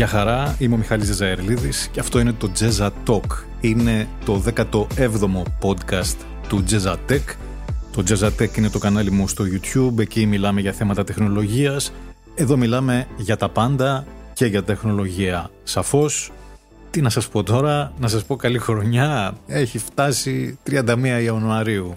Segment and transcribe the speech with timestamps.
[0.00, 3.44] Γεια χαρά, είμαι ο Μιχάλης Ζεζαερλίδης και αυτό είναι το Jazza Talk.
[3.60, 6.16] Είναι το 17ο podcast
[6.48, 7.34] του Jazza Tech.
[7.92, 11.92] Το Jazza Tech είναι το κανάλι μου στο YouTube, εκεί μιλάμε για θέματα τεχνολογίας.
[12.34, 15.50] Εδώ μιλάμε για τα πάντα και για τεχνολογία.
[15.62, 16.32] Σαφώς,
[16.90, 19.34] τι να σας πω τώρα, να σας πω καλή χρονιά.
[19.46, 21.96] Έχει φτάσει 31 Ιανουαρίου.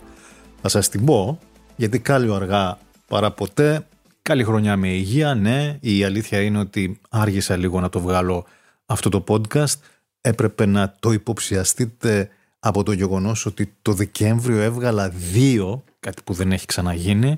[0.61, 1.39] Θα σας την πω,
[1.75, 2.77] γιατί κάλλιο αργά
[3.07, 3.85] παρά ποτέ.
[4.29, 5.77] Καλή χρονιά με υγεία, ναι.
[5.79, 8.45] Η αλήθεια είναι ότι άργησα λίγο να το βγάλω
[8.85, 9.73] αυτό το podcast.
[10.21, 16.51] Έπρεπε να το υποψιαστείτε από το γεγονός ότι το Δεκέμβριο έβγαλα δύο, κάτι που δεν
[16.51, 17.37] έχει ξαναγίνει.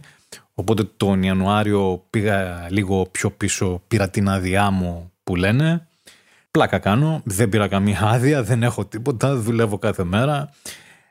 [0.53, 5.87] Οπότε τον Ιανουάριο πήγα λίγο πιο πίσω, πήρα την άδειά μου που λένε.
[6.51, 10.49] Πλάκα κάνω, δεν πήρα καμία άδεια, δεν έχω τίποτα, δουλεύω κάθε μέρα.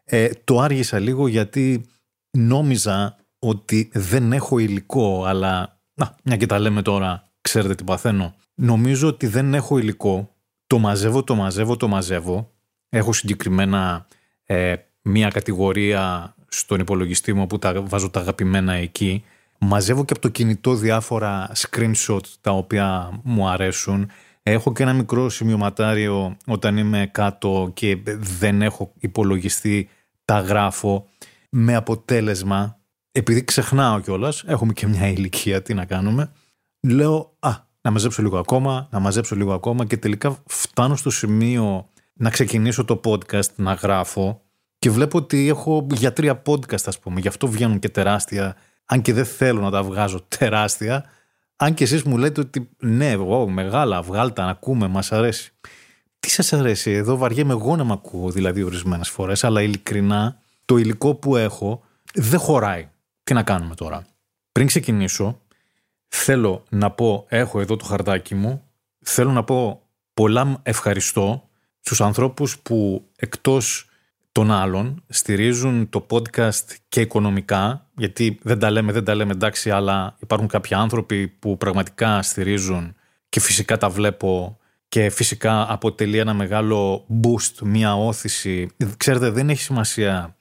[0.04, 1.84] Ε, το άργησα λίγο γιατί
[2.30, 8.34] νόμιζα ότι δεν έχω υλικό, αλλά να, μια και τα λέμε τώρα, ξέρετε τι παθαίνω.
[8.54, 10.34] Νομίζω ότι δεν έχω υλικό,
[10.66, 12.50] το μαζεύω, το μαζεύω, το μαζεύω.
[12.88, 14.06] Έχω συγκεκριμένα
[14.44, 19.24] ε, μια κατηγορία στον υπολογιστή μου που τα βάζω τα αγαπημένα εκεί.
[19.58, 24.10] Μαζεύω και από το κινητό διάφορα screenshot τα οποία μου αρέσουν.
[24.42, 29.88] Έχω και ένα μικρό σημειωματάριο όταν είμαι κάτω και δεν έχω υπολογιστεί,
[30.24, 31.08] τα γράφω
[31.50, 32.78] με αποτέλεσμα
[33.16, 36.30] επειδή ξεχνάω κιόλας, έχουμε και μια ηλικία, τι να κάνουμε,
[36.80, 41.88] λέω Α, να μαζέψω λίγο ακόμα, να μαζέψω λίγο ακόμα και τελικά φτάνω στο σημείο
[42.12, 44.42] να ξεκινήσω το podcast να γράφω
[44.78, 47.20] και βλέπω ότι έχω για τρία podcast, ας πούμε.
[47.20, 51.04] Γι' αυτό βγαίνουν και τεράστια, αν και δεν θέλω να τα βγάζω τεράστια.
[51.56, 55.52] Αν και εσείς μου λέτε ότι ναι, εγώ μεγάλα, βγάλτα, να ακούμε, μας αρέσει.
[56.20, 60.76] Τι σας αρέσει, εδώ βαριέμαι εγώ να με ακούω δηλαδή ορισμένες φορές, αλλά ειλικρινά το
[60.76, 61.82] υλικό που έχω
[62.14, 62.88] δεν χωράει.
[63.24, 64.06] Τι να κάνουμε τώρα;
[64.52, 65.40] Πριν ξεκινήσω,
[66.08, 68.62] θέλω να πω, έχω εδώ το χαρτάκι μου,
[69.04, 69.82] θέλω να πω
[70.14, 71.48] πολλά ευχαριστώ
[71.80, 73.88] στους ανθρώπους που εκτός
[74.32, 79.70] των άλλων στηρίζουν το podcast και οικονομικά, γιατί δεν τα λέμε, δεν τα λέμε εντάξει,
[79.70, 82.94] αλλά υπάρχουν κάποιοι άνθρωποι που πραγματικά στηρίζουν
[83.28, 84.58] και φυσικά τα βλέπω
[84.88, 88.70] και φυσικά αποτελεί ένα μεγάλο boost, μια όθηση.
[88.96, 90.36] Ξέρετε, δεν έχει σημασία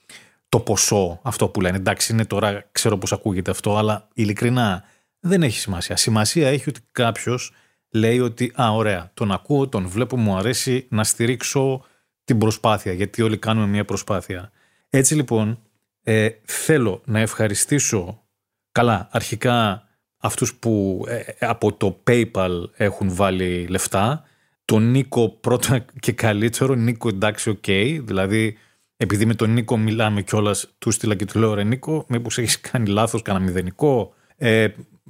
[0.53, 1.77] το ποσό αυτό που λένε.
[1.77, 4.83] Εντάξει, είναι τώρα, ξέρω πώς ακούγεται αυτό, αλλά ειλικρινά
[5.19, 5.95] δεν έχει σημασία.
[5.95, 7.51] Σημασία έχει ότι κάποιος
[7.89, 11.85] λέει ότι «Α, ωραία, τον ακούω, τον βλέπω, μου αρέσει να στηρίξω
[12.23, 14.51] την προσπάθεια, γιατί όλοι κάνουμε μια προσπάθεια».
[14.89, 15.59] Έτσι λοιπόν,
[16.03, 18.23] ε, θέλω να ευχαριστήσω
[18.71, 19.87] καλά αρχικά
[20.17, 24.23] αυτούς που ε, από το PayPal έχουν βάλει λεφτά,
[24.65, 28.57] τον Νίκο πρώτα και καλύτερο, Νίκο εντάξει OK, okay, δηλαδή
[29.03, 32.61] επειδή με τον Νίκο μιλάμε κιόλας, του στείλα και του λέω: Ρε Νίκο, μήπως έχεις
[32.61, 34.13] κάνει λάθος, κανένα μηδενικό.
[34.35, 34.67] Ε,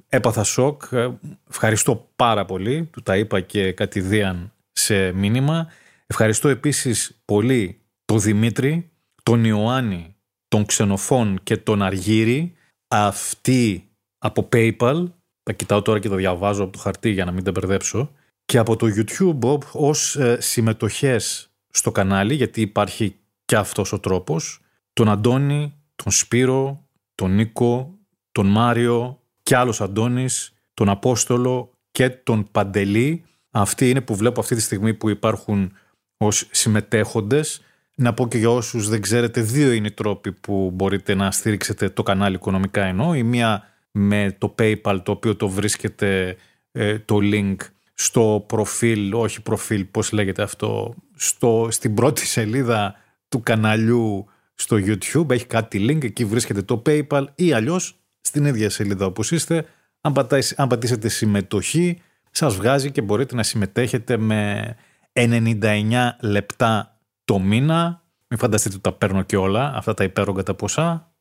[0.10, 0.84] έπαθα σοκ.
[0.92, 1.10] Ε,
[1.50, 2.90] ευχαριστώ πάρα πολύ.
[2.92, 5.68] Του τα είπα και κατ' ιδίαν σε μήνυμα.
[6.08, 8.90] Ευχαριστώ επίσης πολύ τον Δημήτρη,
[9.24, 10.16] τον Ιωάννη,
[10.48, 12.54] τον Ξενοφών και τον Αργύρη.
[12.88, 15.06] Αυτοί από PayPal,
[15.44, 18.12] τα κοιτάω τώρα και τα διαβάζω από το χαρτί για να μην τα μπερδέψω,
[18.46, 23.16] και από το YouTube ως ε, συμμετοχές στο κανάλι, γιατί υπάρχει
[23.46, 24.60] και αυτός ο τρόπος,
[24.94, 27.98] τον Αντώνη, τον Σπύρο, τον Νίκο,
[28.32, 33.24] τον Μάριο και άλλος Αντώνης, τον Απόστολο και τον Παντελή.
[33.52, 35.74] Αυτοί είναι που βλέπω αυτή τη στιγμή που υπάρχουν
[36.18, 37.62] ως συμμετέχοντες.
[37.96, 41.90] Να πω και για όσους δεν ξέρετε, δύο είναι οι τρόποι που μπορείτε να στήριξετε
[41.90, 43.16] το κανάλι οικονομικά ενώ.
[43.16, 46.38] Η μία με το PayPal το οποίο το βρίσκεται
[46.72, 47.56] ε, το link
[47.94, 52.96] στο προφίλ, όχι προφίλ, πώς λέγεται αυτό, στο, στην πρώτη σελίδα
[53.34, 54.26] του καναλιού
[54.56, 59.32] στο YouTube, έχει κάτι link, εκεί βρίσκεται το PayPal ή αλλιώς στην ίδια σελίδα όπως
[59.32, 59.66] είστε,
[60.02, 60.14] αν,
[60.56, 62.02] αν πατήσετε συμμετοχή,
[62.32, 64.76] σας βγάζει και μπορείτε να συμμετέχετε με
[65.14, 68.02] 99 λεπτά το μήνα.
[68.28, 71.14] Μην φανταστείτε ότι τα παίρνω και όλα, αυτά τα υπέρογκα τα ποσά,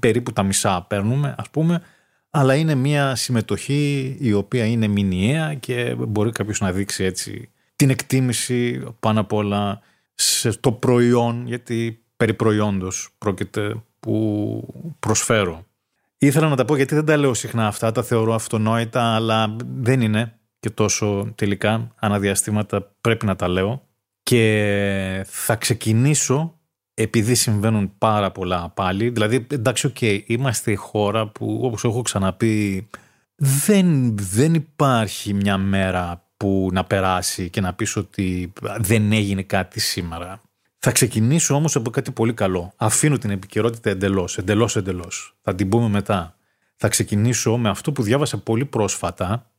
[0.00, 1.82] περίπου τα μισά παίρνουμε ας πούμε,
[2.30, 7.90] αλλά είναι μια συμμετοχή η οποία είναι μηνιαία και μπορεί κάποιος να δείξει έτσι την
[7.90, 9.80] εκτίμηση πάνω απ' όλα
[10.16, 15.66] στο προϊόν, γιατί περί προϊόντος πρόκειται που προσφέρω.
[16.18, 20.00] Ήθελα να τα πω γιατί δεν τα λέω συχνά αυτά, τα θεωρώ αυτονόητα, αλλά δεν
[20.00, 23.86] είναι και τόσο τελικά ανά διαστήματα πρέπει να τα λέω.
[24.22, 26.58] Και θα ξεκινήσω
[26.94, 29.08] επειδή συμβαίνουν πάρα πολλά πάλι.
[29.08, 32.88] Δηλαδή, εντάξει, οκ, είμαστε η χώρα που όπως έχω ξαναπεί
[33.34, 39.80] δεν, δεν υπάρχει μια μέρα που να περάσει και να πεις ότι δεν έγινε κάτι
[39.80, 40.40] σήμερα.
[40.78, 42.72] Θα ξεκινήσω όμως από κάτι πολύ καλό.
[42.76, 45.36] Αφήνω την επικαιρότητα εντελώς, εντελώς, εντελώς.
[45.42, 46.36] Θα την πούμε μετά.
[46.76, 49.50] Θα ξεκινήσω με αυτό που διάβασα πολύ πρόσφατα,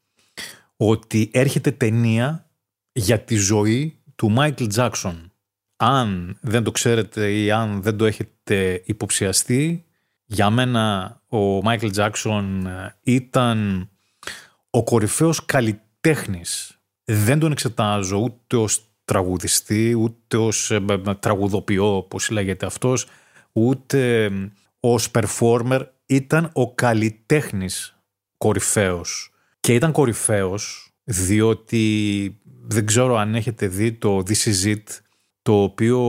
[0.77, 2.49] ότι έρχεται ταινία
[2.91, 5.31] για τη ζωή του Μάικλ Τζάκσον.
[5.75, 9.85] Αν δεν το ξέρετε ή αν δεν το έχετε υποψιαστεί,
[10.25, 12.67] για μένα ο Μάικλ Τζάκσον
[13.03, 13.89] ήταν
[14.69, 15.85] ο κορυφαίος καλλιτέχνης.
[17.03, 20.85] Δεν τον εξετάζω ούτε ως τραγουδιστή, ούτε ως ε,
[21.19, 23.07] τραγουδοποιό, όπως λέγεται αυτός,
[23.51, 24.31] ούτε
[24.79, 25.81] ως performer.
[26.05, 27.97] Ήταν ο καλλιτέχνης
[28.37, 29.31] κορυφαίος.
[29.59, 34.83] Και ήταν κορυφαίος διότι δεν ξέρω αν έχετε δει το This Is It,
[35.41, 35.99] το οποίο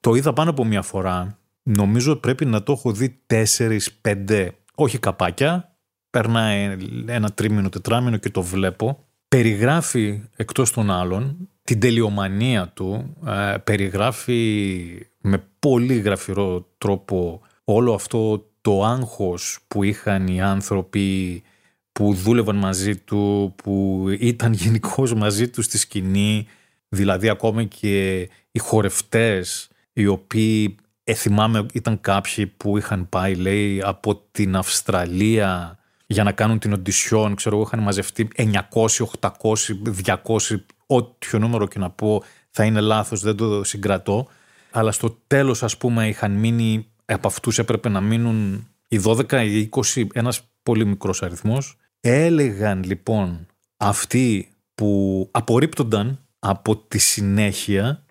[0.00, 1.38] το είδα πάνω από μια φορά.
[1.62, 5.71] Νομίζω πρέπει να το έχω δει τέσσερις, πέντε, όχι καπάκια.
[6.12, 6.76] Περνάει
[7.06, 9.04] ένα τρίμηνο, τετράμινο και το βλέπω.
[9.28, 18.46] Περιγράφει εκτός των άλλων την τελειομανία του, ε, περιγράφει με πολύ γραφειρό τρόπο όλο αυτό
[18.60, 21.42] το άγχος που είχαν οι άνθρωποι
[21.92, 26.46] που δούλευαν μαζί του, που ήταν γενικώς μαζί τους στη σκηνή,
[26.88, 33.82] δηλαδή ακόμα και οι χορευτές οι οποίοι ε, θυμάμαι ήταν κάποιοι που είχαν πάει λέει
[33.84, 35.78] από την Αυστραλία
[36.12, 38.50] για να κάνουν την οντισιόν, ξέρω εγώ είχαν μαζευτεί 900,
[39.20, 39.30] 800,
[40.04, 40.16] 200,
[40.86, 44.28] ό,τι νούμερο και να πω θα είναι λάθος, δεν το συγκρατώ.
[44.70, 49.68] Αλλά στο τέλος ας πούμε είχαν μείνει, από αυτούς έπρεπε να μείνουν οι 12, οι
[49.94, 58.04] 20, ένας πολύ μικρός αριθμός Έλεγαν λοιπόν αυτοί που απορρίπτονταν από τη συνέχεια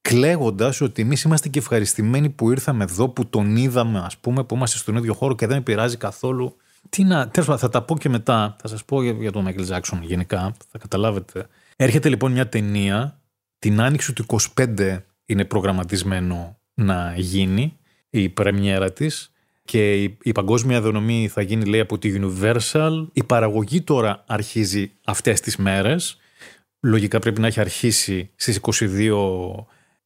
[0.00, 4.54] κλαίγοντας ότι εμείς είμαστε και ευχαριστημένοι που ήρθαμε εδώ, που τον είδαμε ας πούμε, που
[4.54, 6.56] είμαστε στον ίδιο χώρο και δεν πειράζει καθόλου.
[6.88, 9.98] Τι να, τέλος, θα τα πω και μετά, θα σας πω για, τον Michael Jackson
[10.00, 11.46] γενικά, θα καταλάβετε.
[11.76, 13.20] Έρχεται λοιπόν μια ταινία,
[13.58, 17.78] την άνοιξη του 25 είναι προγραμματισμένο να γίνει
[18.10, 19.32] η πρεμιέρα της
[19.68, 23.06] και η, παγκόσμια διανομή θα γίνει λέει από τη Universal.
[23.12, 26.18] Η παραγωγή τώρα αρχίζει αυτές τις μέρες.
[26.80, 29.48] Λογικά πρέπει να έχει αρχίσει στις 22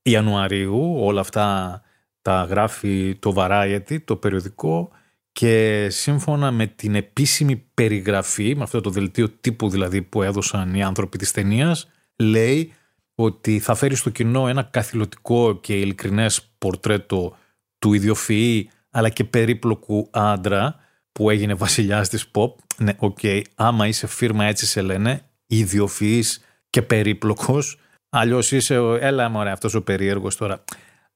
[0.03, 0.97] Ιανουαρίου.
[0.99, 1.81] Όλα αυτά
[2.23, 4.91] τα γράφει το Variety, το περιοδικό
[5.33, 10.83] και σύμφωνα με την επίσημη περιγραφή, με αυτό το δελτίο τύπου δηλαδή που έδωσαν οι
[10.83, 12.73] άνθρωποι της ταινίας, λέει
[13.15, 17.37] ότι θα φέρει στο κοινό ένα καθηλωτικό και ειλικρινές πορτρέτο
[17.79, 20.77] του ιδιοφυή αλλά και περίπλοκου άντρα
[21.13, 22.53] που έγινε βασιλιάς της pop.
[22.77, 28.95] Ναι, OK, okay, άμα είσαι φίρμα έτσι σε λένε, ιδιοφυής και περίπλοκος, αλλιώς είσαι, ο,
[28.95, 30.65] έλα μωρέ αυτός ο περίεργος τώρα.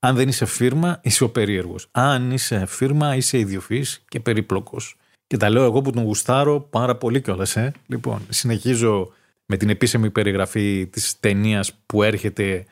[0.06, 1.88] Αν δεν είσαι φίρμα, είσαι ο περίεργος.
[1.90, 4.96] Αν είσαι φίρμα, είσαι ιδιοφυής και περίπλοκος.
[5.26, 7.72] Και τα λέω εγώ που τον γουστάρω πάρα πολύ κιόλας, ε.
[7.86, 9.12] Λοιπόν, συνεχίζω
[9.46, 12.64] με την επίσημη περιγραφή της ταινίας που έρχεται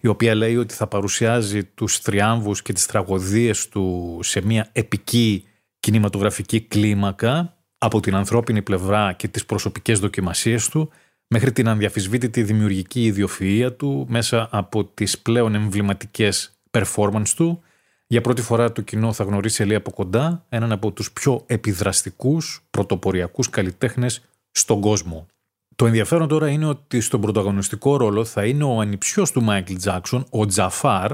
[0.00, 5.44] η οποία λέει ότι θα παρουσιάζει τους θριάμβους και τις τραγωδίες του σε μια επική
[5.80, 10.90] κινηματογραφική κλίμακα από την ανθρώπινη πλευρά και τις προσωπικές δοκιμασίες του
[11.26, 17.62] μέχρι την ανδιαφυσβήτητη δημιουργική ιδιοφυΐα του μέσα από τις πλέον εμβληματικές performance του.
[18.06, 22.64] Για πρώτη φορά το κοινό θα γνωρίσει ελία από κοντά έναν από τους πιο επιδραστικούς
[22.70, 25.26] πρωτοποριακούς καλλιτέχνες στον κόσμο.
[25.76, 30.26] Το ενδιαφέρον τώρα είναι ότι στον πρωταγωνιστικό ρόλο θα είναι ο ανιψιός του Μάικλ Τζάκσον,
[30.30, 31.12] ο Τζαφάρ,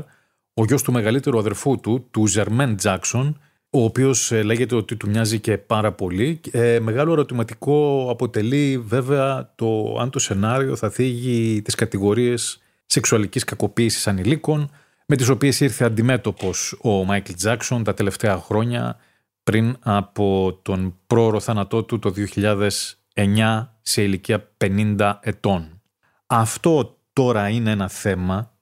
[0.55, 5.09] ο γιος του μεγαλύτερου αδερφού του, του Ζερμέν Τζάκσον, ο οποίος ε, λέγεται ότι του
[5.09, 6.41] μοιάζει και πάρα πολύ.
[6.51, 14.07] Ε, μεγάλο ερωτηματικό αποτελεί βέβαια το αν το σενάριο θα θίγει τις κατηγορίες σεξουαλικής κακοποίησης
[14.07, 14.71] ανηλίκων,
[15.11, 18.97] με τις οποίες ήρθε αντιμέτωπος ο Μάικλ Τζάκσον τα τελευταία χρόνια
[19.43, 22.13] πριν από τον πρόωρο θάνατό του το
[23.15, 25.83] 2009 σε ηλικία 50 ετών.
[26.27, 28.53] Αυτό τώρα είναι ένα θέμα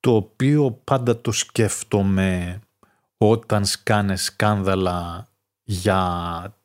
[0.00, 2.60] το οποίο πάντα το σκέφτομαι
[3.16, 5.28] όταν σκάνε σκάνδαλα
[5.62, 6.56] για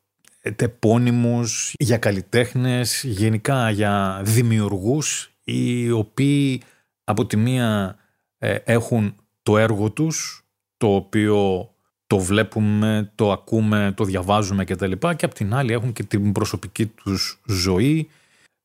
[0.56, 6.62] τεπώνυμους, για καλλιτέχνες, γενικά για δημιουργούς οι οποίοι
[7.04, 7.96] από τη μία
[8.38, 10.46] ε, έχουν το έργο τους
[10.78, 11.70] το οποίο
[12.08, 16.04] το βλέπουμε, το ακούμε, το διαβάζουμε και τα λοιπά και απ' την άλλη έχουν και
[16.04, 18.10] την προσωπική τους ζωή.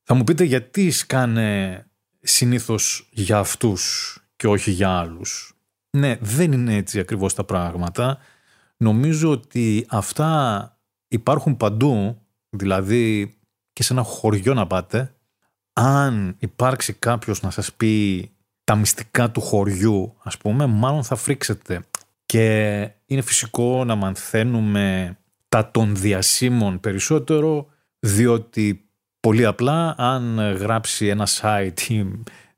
[0.03, 1.85] Θα μου πείτε γιατί σκάνε
[2.21, 5.55] συνήθως για αυτούς και όχι για άλλους.
[5.97, 8.17] Ναι, δεν είναι έτσι ακριβώς τα πράγματα.
[8.77, 13.37] Νομίζω ότι αυτά υπάρχουν παντού, δηλαδή
[13.73, 15.15] και σε ένα χωριό να πάτε.
[15.73, 18.31] Αν υπάρξει κάποιος να σας πει
[18.67, 21.85] τα μυστικά του χωριού, ας πούμε, μάλλον θα φρίξετε.
[22.25, 25.17] Και είναι φυσικό να μαθαίνουμε
[25.49, 27.67] τα των διασήμων περισσότερο,
[27.99, 32.07] διότι πολύ απλά αν γράψει ένα site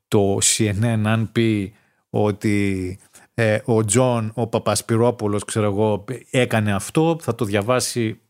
[0.08, 1.74] το CNN αν πει
[2.10, 2.98] ότι
[3.34, 8.20] ε, ο Τζον, ο Παπασπυρόπουλος, ξέρω εγώ, έκανε αυτό, θα το διαβάσει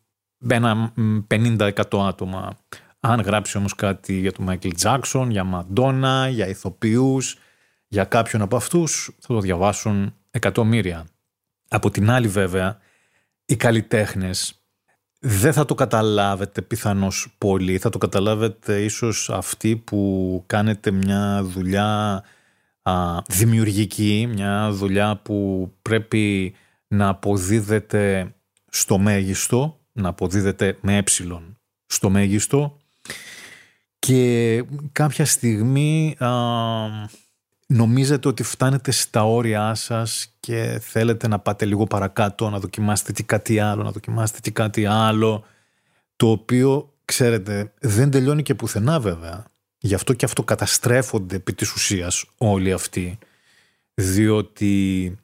[0.48, 0.92] ένα
[1.28, 1.72] 50%
[2.08, 2.58] άτομα.
[3.00, 7.38] Αν γράψει όμως κάτι για τον Μάικλ Τζάκσον, για Μαντόνα, για ηθοποιούς,
[7.92, 11.06] για κάποιον από αυτούς, θα το διαβάσουν εκατομμύρια.
[11.68, 12.78] Από την άλλη βέβαια,
[13.44, 14.54] οι καλλιτέχνες
[15.20, 17.78] δεν θα το καταλάβετε πιθανώς πολύ.
[17.78, 22.22] Θα το καταλάβετε ίσως αυτοί που κάνετε μια δουλειά
[22.82, 26.54] α, δημιουργική, μια δουλειά που πρέπει
[26.86, 28.34] να αποδίδεται
[28.70, 31.02] στο μέγιστο, να αποδίδεται με ε
[31.86, 32.76] στο μέγιστο
[33.98, 36.30] και κάποια στιγμή α,
[37.72, 43.22] νομίζετε ότι φτάνετε στα όρια σας και θέλετε να πάτε λίγο παρακάτω, να δοκιμάσετε τι
[43.22, 45.44] κάτι άλλο, να δοκιμάσετε τι κάτι άλλο,
[46.16, 49.44] το οποίο, ξέρετε, δεν τελειώνει και πουθενά βέβαια.
[49.78, 53.18] Γι' αυτό και αυτό καταστρέφονται επί της ουσίας όλοι αυτοί,
[53.94, 55.14] διότι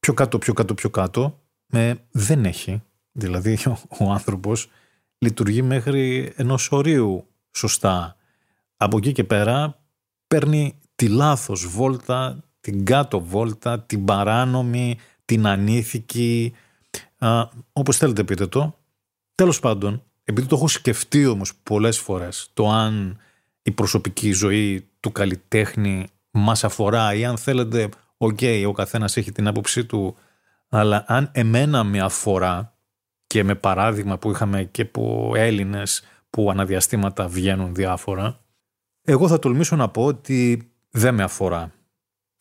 [0.00, 1.40] πιο κάτω, πιο κάτω, πιο κάτω,
[1.72, 2.82] ε, δεν έχει.
[3.12, 4.70] Δηλαδή ο, ο άνθρωπος
[5.18, 8.16] λειτουργεί μέχρι ενός ορίου σωστά.
[8.76, 9.82] Από εκεί και πέρα
[10.26, 16.54] παίρνει τη λάθος βόλτα, την κάτω βόλτα, την παράνομη, την ανήθικη,
[17.18, 18.78] α, όπως θέλετε πείτε το.
[19.34, 23.18] Τέλος πάντων, επειδή το έχω σκεφτεί όμως πολλές φορές, το αν
[23.62, 29.32] η προσωπική ζωή του καλλιτέχνη μας αφορά ή αν θέλετε, OK, okay, ο καθένας έχει
[29.32, 30.16] την άποψή του,
[30.68, 32.76] αλλά αν εμένα με αφορά
[33.26, 38.40] και με παράδειγμα που είχαμε και από Έλληνες που ανά διαστήματα βγαίνουν διάφορα,
[39.02, 41.72] εγώ θα τολμήσω να πω ότι δεν με αφορά.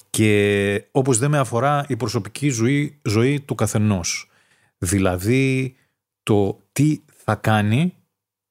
[0.09, 4.29] Και όπως δεν με αφορά η προσωπική ζωή, ζωή του καθενός.
[4.77, 5.75] Δηλαδή
[6.23, 7.93] το τι θα κάνει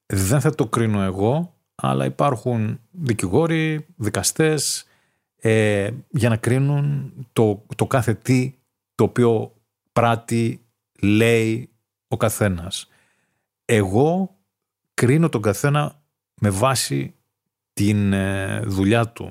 [0.07, 4.87] δεν θα το κρίνω εγώ, αλλά υπάρχουν δικηγόροι, δικαστές
[5.37, 8.55] ε, για να κρίνουν το, το κάθε τι
[8.95, 9.55] το οποίο
[9.93, 10.61] πράττει,
[11.01, 11.71] λέει
[12.09, 12.89] ο καθένας.
[13.65, 14.37] Εγώ
[14.95, 16.03] κρίνω τον καθένα
[16.41, 17.15] με βάση
[17.73, 19.31] την ε, δουλειά του.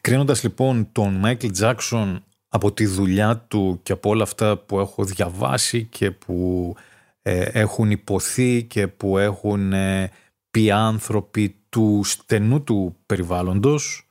[0.00, 5.04] Κρίνοντας λοιπόν τον Μάικλ Τζάκσον από τη δουλειά του και από όλα αυτά που έχω
[5.04, 6.74] διαβάσει και που
[7.22, 10.10] ε, έχουν υποθεί και που έχουν ε,
[10.50, 14.08] πει άνθρωποι του στενού του περιβάλλοντος,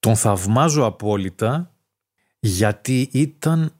[0.00, 1.72] τον θαυμάζω απόλυτα
[2.40, 3.72] γιατί ήταν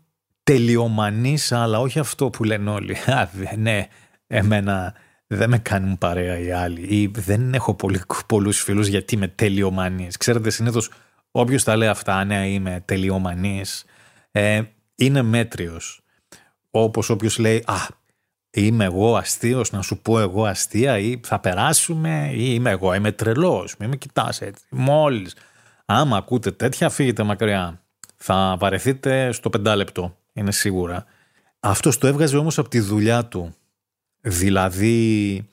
[0.42, 2.96] τελειομανής αλλά όχι αυτό που λένε όλοι.
[3.06, 3.86] Α, ναι,
[4.26, 4.94] εμένα
[5.26, 10.16] δεν με κάνουν παρέα οι άλλοι ή δεν έχω πολύ, πολλούς φίλους γιατί είμαι τελειομανής.
[10.16, 10.90] Ξέρετε συνήθως
[11.40, 13.84] όποιος τα λέει αυτά, ναι είμαι τελειομανής,
[14.30, 14.62] ε,
[14.94, 16.02] είναι μέτριος.
[16.70, 17.86] Όπως όποιος λέει, α,
[18.50, 23.12] είμαι εγώ αστείος να σου πω εγώ αστεία ή θα περάσουμε ή είμαι εγώ, είμαι
[23.12, 25.36] τρελός, μην με κοιτάς έτσι, μόλις.
[25.84, 27.82] Άμα ακούτε τέτοια φύγετε μακριά,
[28.16, 31.04] θα βαρεθείτε στο πεντάλεπτο, είναι σίγουρα.
[31.60, 33.54] Αυτός το έβγαζε όμως από τη δουλειά του.
[34.20, 35.48] Δηλαδή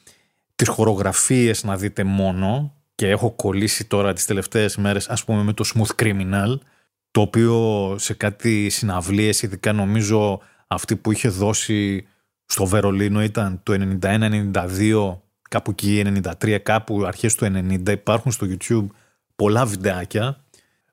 [0.56, 5.54] τις χορογραφίες να δείτε μόνο και έχω κολλήσει τώρα τις τελευταίες μέρες ας πούμε με
[5.54, 6.58] το Smooth Criminal
[7.12, 12.08] το οποίο σε κάτι συναυλίες ειδικά νομίζω αυτή που είχε δώσει
[12.46, 15.18] στο Βερολίνο ήταν το 91-92
[15.50, 18.88] κάπου εκεί 93 κάπου αρχές του 90 υπάρχουν στο YouTube
[19.36, 20.44] πολλά βιντεάκια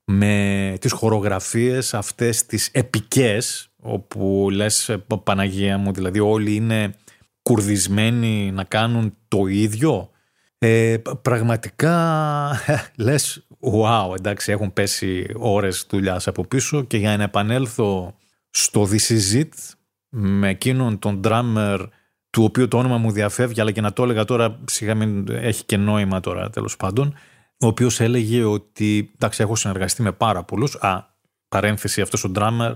[0.05, 6.95] με τις χορογραφίες αυτές τις επικές όπου λες Παναγία μου δηλαδή όλοι είναι
[7.43, 10.11] κουρδισμένοι να κάνουν το ίδιο
[10.65, 12.57] ε, πραγματικά
[12.97, 18.17] λες wow εντάξει έχουν πέσει ώρες δουλειάς από πίσω και για να επανέλθω
[18.51, 19.49] στο This Is It
[20.09, 21.87] με εκείνον τον drummer
[22.31, 25.65] του οποίου το όνομα μου διαφεύγει αλλά και να το έλεγα τώρα σιγά μην έχει
[25.65, 27.15] και νόημα τώρα τέλος πάντων
[27.61, 30.75] ο οποίος έλεγε ότι εντάξει έχω συνεργαστεί με πάρα πολλούς.
[30.75, 31.15] Α
[31.49, 32.75] παρένθεση αυτός ο drummer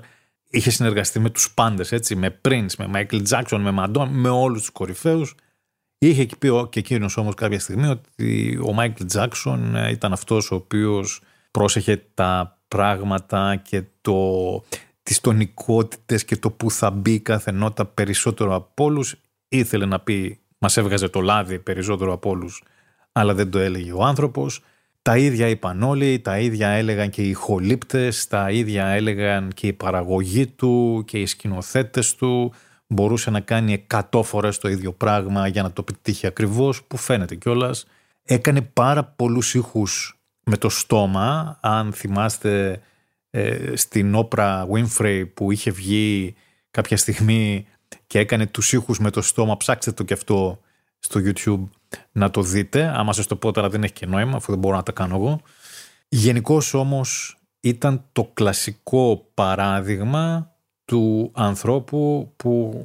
[0.49, 4.61] είχε συνεργαστεί με τους πάντες έτσι με Prince, με Michael Jackson, με Madonna με όλους
[4.61, 5.35] τους κορυφαίους
[5.99, 10.55] Είχε πει και εκείνος όμως κάποια στιγμή ότι ο Μάικλ Τζάκσον ε, ήταν αυτός ο
[10.55, 14.19] οποίος πρόσεχε τα πράγματα και το,
[15.03, 19.15] τις τονικότητες και το που θα μπει κάθε νότα περισσότερο από όλους.
[19.49, 22.63] Ήθελε να πει μας έβγαζε το λάδι περισσότερο από όλους,
[23.13, 24.61] αλλά δεν το έλεγε ο άνθρωπος.
[25.03, 29.73] Τα ίδια είπαν όλοι, τα ίδια έλεγαν και οι χολύπτες, τα ίδια έλεγαν και η
[29.73, 32.53] παραγωγή του και οι σκηνοθέτες του,
[32.87, 37.35] μπορούσε να κάνει 100 φορές το ίδιο πράγμα για να το πετύχει ακριβώς, που φαίνεται
[37.35, 37.87] κιόλας.
[38.23, 42.81] Έκανε πάρα πολλούς ήχους με το στόμα, αν θυμάστε
[43.31, 46.35] ε, στην όπρα Winfrey που είχε βγει
[46.71, 47.67] κάποια στιγμή
[48.07, 50.61] και έκανε τους ήχους με το στόμα, ψάξτε το κι αυτό
[50.99, 51.69] στο YouTube
[52.13, 52.93] να το δείτε.
[52.95, 55.17] Άμα σας το πω τώρα δεν έχει και νόημα, αφού δεν μπορώ να τα κάνω
[55.17, 55.41] εγώ.
[56.09, 60.56] Γενικώς όμως ήταν το κλασικό παράδειγμα
[60.87, 62.83] του ανθρώπου που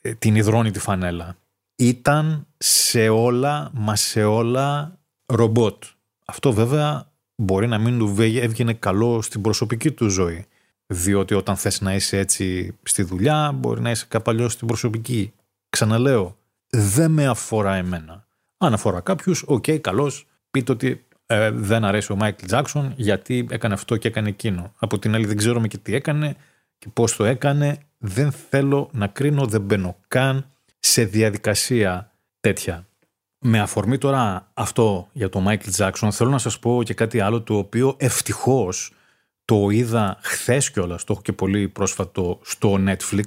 [0.00, 1.36] ε, την ιδρώνει τη φανέλα.
[1.76, 5.84] Ήταν σε όλα, μα σε όλα ρομπότ.
[6.26, 10.46] Αυτό βέβαια μπορεί να μην του έβγαινε καλό στην προσωπική του ζωή.
[10.86, 15.32] Διότι όταν θες να είσαι έτσι στη δουλειά, μπορεί να είσαι κάπου αλλιώς στην προσωπική.
[15.68, 16.36] Ξαναλέω,
[16.70, 18.26] δεν με αφορά εμένα.
[18.58, 23.46] Αν αφορά κάποιους, OK, okay, καλώς, πείτε ότι ε, δεν αρέσει ο Μάικλ Τζάκσον γιατί
[23.50, 24.72] έκανε αυτό και έκανε εκείνο.
[24.78, 26.36] Από την άλλη δεν ξέρουμε και τι έκανε
[26.84, 27.78] και πώς το έκανε.
[27.98, 32.86] Δεν θέλω να κρίνω, δεν μπαίνω καν σε διαδικασία τέτοια.
[33.38, 37.42] Με αφορμή τώρα αυτό για τον Μάικλ Τζάξον θέλω να σας πω και κάτι άλλο
[37.42, 38.92] το οποίο ευτυχώς
[39.44, 43.26] το είδα χθες κιόλας, το έχω και πολύ πρόσφατο στο Netflix.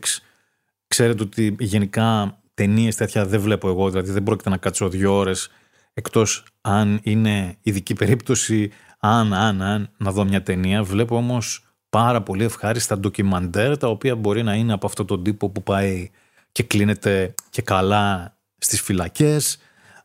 [0.87, 5.49] Ξέρετε ότι γενικά ταινίες τέτοια δεν βλέπω εγώ, δηλαδή δεν πρόκειται να κάτσω δύο ώρες
[5.93, 10.83] εκτός αν είναι ειδική περίπτωση, αν, αν, αν, να δω μια ταινία.
[10.83, 15.49] Βλέπω όμως πάρα πολύ ευχάριστα ντοκιμαντέρ, τα οποία μπορεί να είναι από αυτόν τον τύπο
[15.49, 16.09] που πάει
[16.51, 19.57] και κλείνεται και καλά στις φυλακές,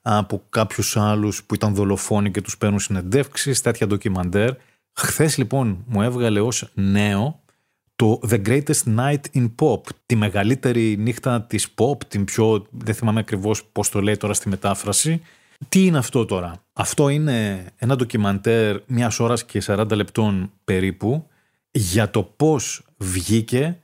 [0.02, 4.50] από κάποιους άλλους που ήταν δολοφόνοι και τους παίρνουν συνεντεύξεις, τέτοια ντοκιμαντέρ.
[4.92, 7.42] Χθες λοιπόν μου έβγαλε ως νέο
[7.96, 13.20] το The Greatest Night in Pop, τη μεγαλύτερη νύχτα της pop, την πιο, δεν θυμάμαι
[13.20, 15.22] ακριβώς πώς το λέει τώρα στη μετάφραση.
[15.68, 21.26] Τι είναι αυτό τώρα; Αυτό είναι ένα ντοκιμαντέρ μιας ώρας και 40 λεπτών περίπου
[21.73, 23.81] για το πώς βγήκε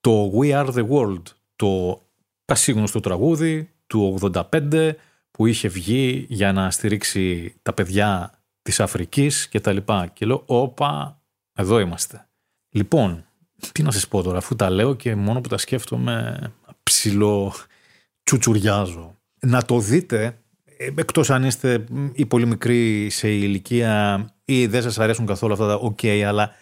[0.00, 1.22] το We Are The World,
[1.56, 2.00] το
[2.44, 4.92] πασίγνωστο τραγούδι του 85
[5.30, 10.06] που είχε βγει για να στηρίξει τα παιδιά της Αφρικής και τα λοιπά.
[10.06, 11.20] Και λέω, όπα,
[11.52, 12.28] εδώ είμαστε.
[12.68, 13.24] Λοιπόν,
[13.72, 16.38] τι να σας πω τώρα, αφού τα λέω και μόνο που τα σκέφτομαι
[16.82, 19.16] ψιλοτσουτσουριάζω.
[19.40, 24.98] Να το δείτε, ε, εκτός αν είστε ή πολύ μικροί σε ηλικία ή δεν σας
[24.98, 26.54] αρέσουν καθόλου αυτά τα οκ, αλλά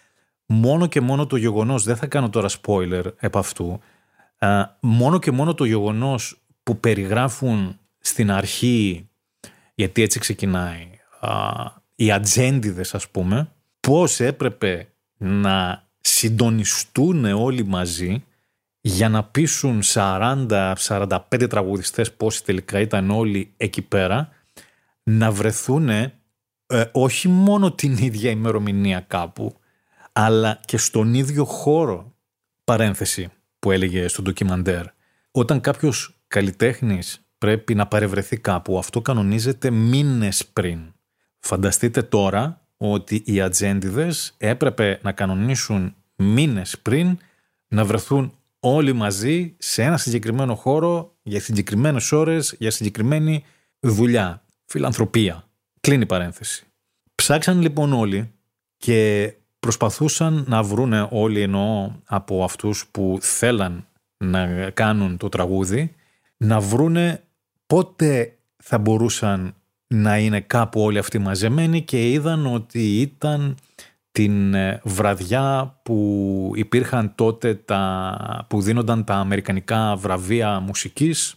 [0.46, 3.80] μόνο και μόνο το γεγονός, δεν θα κάνω τώρα spoiler επ' αυτού,
[4.80, 9.08] μόνο και μόνο το γεγονός που περιγράφουν στην αρχή,
[9.74, 10.90] γιατί έτσι ξεκινάει,
[11.94, 18.24] οι ατζέντηδες ας πούμε, πώς έπρεπε να συντονιστούν όλοι μαζί
[18.80, 24.28] για να πείσουν 40-45 τραγουδιστές πόσοι τελικά ήταν όλοι εκεί πέρα
[25.02, 26.12] να βρεθούν ε,
[26.92, 29.56] όχι μόνο την ίδια ημερομηνία κάπου
[30.16, 32.14] αλλά και στον ίδιο χώρο
[32.64, 34.84] παρένθεση που έλεγε στο ντοκιμαντέρ.
[35.30, 40.94] Όταν κάποιος καλλιτέχνης πρέπει να παρευρεθεί κάπου αυτό κανονίζεται μήνες πριν.
[41.38, 47.18] Φανταστείτε τώρα ότι οι ατζέντιδες έπρεπε να κανονίσουν μήνες πριν
[47.68, 53.44] να βρεθούν όλοι μαζί σε ένα συγκεκριμένο χώρο για συγκεκριμένες ώρες, για συγκεκριμένη
[53.80, 55.48] δουλειά, φιλανθρωπία.
[55.80, 56.66] Κλείνει η παρένθεση.
[57.14, 58.32] Ψάξαν λοιπόν όλοι
[58.76, 59.32] και
[59.64, 65.94] προσπαθούσαν να βρούνε όλοι εννοώ από αυτούς που θέλαν να κάνουν το τραγούδι
[66.36, 67.22] να βρούνε
[67.66, 69.54] πότε θα μπορούσαν
[69.86, 73.56] να είναι κάπου όλοι αυτοί μαζεμένοι και είδαν ότι ήταν
[74.12, 81.34] την ε, βραδιά που υπήρχαν τότε τα, που δίνονταν τα αμερικανικά βραβεία μουσικής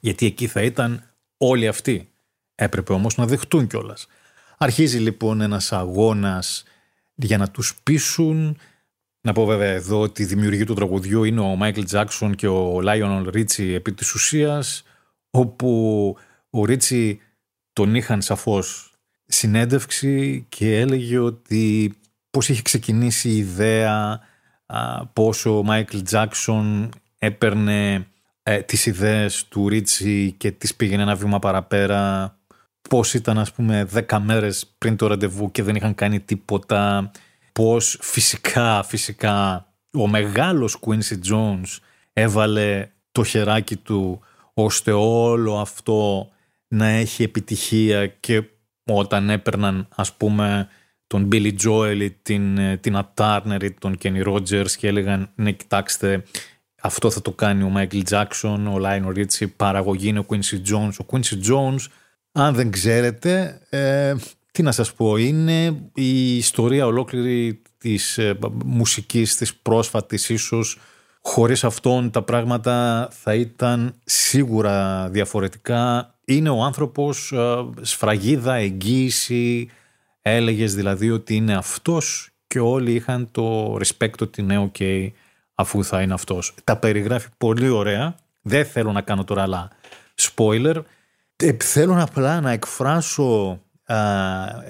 [0.00, 1.02] γιατί εκεί θα ήταν
[1.36, 2.08] όλοι αυτοί.
[2.54, 4.06] Έπρεπε όμως να δεχτούν κιόλας.
[4.58, 6.64] Αρχίζει λοιπόν ένας αγώνας
[7.14, 8.58] για να τους πείσουν.
[9.20, 12.80] Να πω βέβαια εδώ ότι οι δημιουργοί του τραγουδιού είναι ο Μάικλ Τζάκσον και ο
[12.80, 14.82] Λάιονελ Ρίτσι επί της ουσίας
[15.30, 16.16] όπου
[16.50, 17.20] ο Ρίτσι
[17.72, 18.94] τον είχαν σαφώς
[19.26, 21.94] συνέντευξη και έλεγε ότι
[22.30, 24.20] πώς είχε ξεκινήσει η ιδέα,
[25.12, 28.06] πόσο ο Μάικλ Τζάκσον έπαιρνε
[28.42, 32.36] ε, τις ιδέες του Ρίτσι και τις πήγαινε ένα βήμα παραπέρα,
[32.88, 37.10] πώς ήταν ας πούμε δέκα μέρες πριν το ραντεβού και δεν είχαν κάνει τίποτα,
[37.52, 41.78] πώς φυσικά, φυσικά ο μεγάλος Quincy Jones
[42.12, 44.20] έβαλε το χεράκι του
[44.54, 46.28] ώστε όλο αυτό
[46.68, 48.42] να έχει επιτυχία και
[48.90, 50.68] όταν έπαιρναν ας πούμε
[51.06, 56.24] τον Billy Joel την, την Turner ή τον Kenny Rogers και έλεγαν ναι κοιτάξτε
[56.86, 60.92] αυτό θα το κάνει ο Michael Jackson, ο Lionel Richie, παραγωγή είναι ο Quincy Jones.
[61.00, 61.86] Ο Quincy Jones,
[62.34, 64.14] αν δεν ξέρετε, ε,
[64.52, 70.78] τι να σας πω, είναι η ιστορία ολόκληρη της ε, μουσικής, της πρόσφατης ίσως
[71.26, 76.14] Χωρίς αυτόν τα πράγματα θα ήταν σίγουρα διαφορετικά.
[76.24, 79.70] Είναι ο άνθρωπος ε, σφραγίδα, εγγύηση,
[80.22, 85.10] έλεγες δηλαδή ότι είναι αυτός και όλοι είχαν το respect ότι είναι ok
[85.54, 86.54] αφού θα είναι αυτός.
[86.64, 89.70] Τα περιγράφει πολύ ωραία, δεν θέλω να κάνω τώρα άλλα
[90.20, 90.82] spoiler.
[91.46, 93.96] Ε, θέλω απλά να εκφράσω α,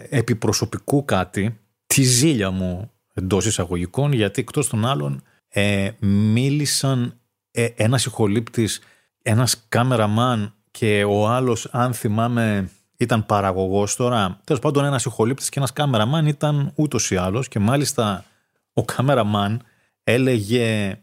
[0.09, 8.05] επιπροσωπικού κάτι, τη ζήλια μου εντός εισαγωγικών, γιατί εκτός των άλλων ε, μίλησαν ε, ένας
[8.05, 8.81] ηχολήπτης,
[9.23, 14.41] ένας κάμεραμαν και ο άλλος, αν θυμάμαι, ήταν παραγωγός τώρα.
[14.45, 18.25] Τέλος πάντων ένας ηχολήπτης και ένας κάμεραμαν ήταν ούτως ή άλλως και μάλιστα
[18.73, 19.63] ο κάμεραμαν
[20.05, 20.99] έλεγε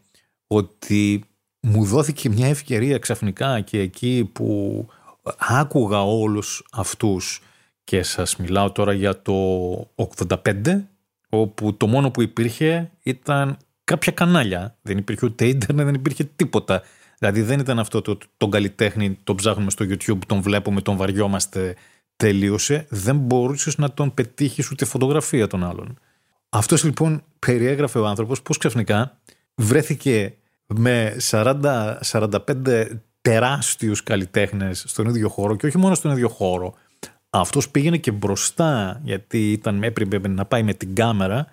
[0.47, 1.23] ότι
[1.61, 4.87] μου δόθηκε μια ευκαιρία ξαφνικά και εκεί που
[5.37, 7.41] άκουγα όλους αυτούς
[7.83, 9.33] και σας μιλάω τώρα για το
[10.17, 10.81] 85
[11.29, 14.77] όπου το μόνο που υπήρχε ήταν κάποια κανάλια.
[14.81, 16.81] Δεν υπήρχε ούτε ίντερνετ, δεν υπήρχε τίποτα.
[17.17, 21.75] Δηλαδή δεν ήταν αυτό το, τον καλλιτέχνη, τον ψάχνουμε στο YouTube, τον βλέπουμε, τον βαριόμαστε,
[22.15, 22.85] τελείωσε.
[22.89, 25.99] Δεν μπορούσες να τον πετύχεις ούτε φωτογραφία των άλλων.
[26.49, 29.19] Αυτός λοιπόν περιέγραφε ο άνθρωπος πώς ξαφνικά
[29.55, 32.85] βρέθηκε με 40-45
[33.21, 36.73] τεράστιους καλλιτέχνες στον ίδιο χώρο και όχι μόνο στον ίδιο χώρο.
[37.29, 41.47] Αυτός πήγαινε και μπροστά γιατί ήταν, έπρεπε να πάει με την κάμερα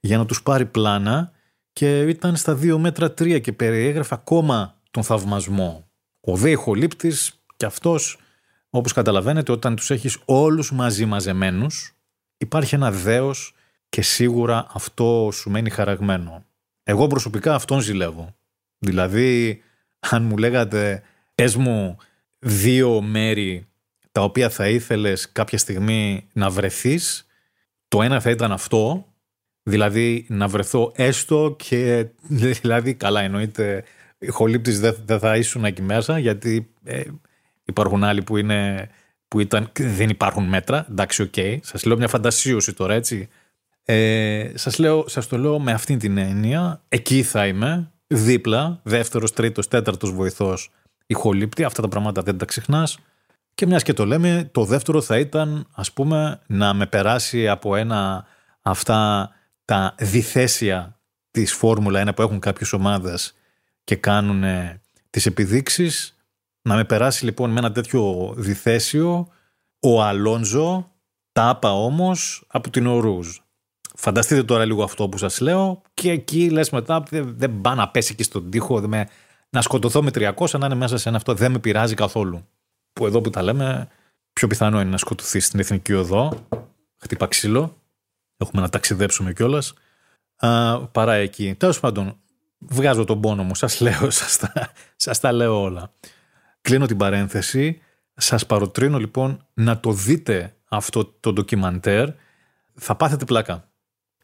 [0.00, 1.32] για να τους πάρει πλάνα
[1.72, 5.88] και ήταν στα δύο μέτρα τρία και περιέγραφε ακόμα τον θαυμασμό.
[6.20, 8.18] Ο δε ηχολήπτης και αυτός
[8.70, 11.94] όπως καταλαβαίνετε όταν τους έχεις όλους μαζί μαζεμένους
[12.36, 13.54] υπάρχει ένα δέος
[13.88, 16.44] και σίγουρα αυτό σου μένει χαραγμένο.
[16.82, 18.34] Εγώ προσωπικά αυτόν ζηλεύω.
[18.78, 19.62] Δηλαδή
[19.98, 21.02] αν μου λέγατε
[21.34, 21.96] πες μου
[22.38, 23.66] δύο μέρη
[24.12, 27.26] τα οποία θα ήθελες κάποια στιγμή να βρεθείς
[27.88, 29.06] το ένα θα ήταν αυτό
[29.62, 32.06] δηλαδή να βρεθώ έστω και
[32.62, 33.84] δηλαδή καλά εννοείται
[34.28, 37.02] ηχολήπτης δεν, θα ήσουν εκεί μέσα γιατί ε,
[37.64, 38.90] υπάρχουν άλλοι που είναι
[39.32, 41.32] που ήταν, δεν υπάρχουν μέτρα, εντάξει, OK.
[41.36, 41.58] Okay.
[41.62, 43.28] Σας λέω μια φαντασίωση τώρα, έτσι.
[43.84, 46.82] Ε, σας, λέω, σας το λέω με αυτήν την έννοια.
[46.88, 50.70] Εκεί θα είμαι, δίπλα, δεύτερος, τρίτος, τέταρτος βοηθός
[51.12, 51.64] ηχολήπτη.
[51.64, 52.98] Αυτά τα πράγματα δεν τα ξεχνάς.
[53.54, 57.76] Και μιας και το λέμε, το δεύτερο θα ήταν, ας πούμε, να με περάσει από
[57.76, 58.26] ένα
[58.62, 59.30] αυτά
[59.64, 63.34] τα διθέσια της Φόρμουλα 1 που έχουν κάποιες ομάδες
[63.84, 64.44] και κάνουν
[65.10, 66.16] τις επιδείξεις
[66.62, 69.28] να με περάσει λοιπόν με ένα τέτοιο διθέσιο
[69.80, 70.90] ο Αλόνζο
[71.32, 73.36] τάπα όμως από την Ορούζ.
[73.94, 77.88] Φανταστείτε τώρα λίγο αυτό που σας λέω και εκεί λες μετά δεν, δεν πάει να
[77.88, 79.08] πέσει εκεί στον τοίχο με,
[79.52, 82.46] να σκοτωθώ με 300 να είναι μέσα σε ένα αυτό δεν με πειράζει καθόλου.
[82.92, 83.88] Που εδώ που τα λέμε
[84.32, 86.46] πιο πιθανό είναι να σκοτωθείς στην Εθνική Οδό
[86.96, 87.76] χτύπα ξύλο
[88.36, 89.74] έχουμε να ταξιδέψουμε κιόλας.
[90.92, 91.54] παρά εκεί.
[91.54, 92.16] Τέλος πάντων,
[92.58, 95.92] βγάζω τον πόνο μου, σας λέω, σας τα, σας τα λέω όλα.
[96.60, 97.80] Κλείνω την παρένθεση.
[98.14, 102.08] Σας παροτρύνω λοιπόν να το δείτε αυτό το ντοκιμαντέρ.
[102.74, 103.70] Θα πάθετε πλάκα.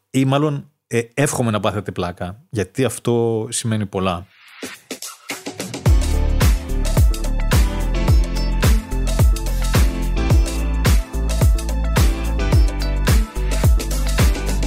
[0.09, 4.27] Ή μάλλον ε, εύχομαι να πάθετε πλάκα, γιατί αυτό σημαίνει πολλά.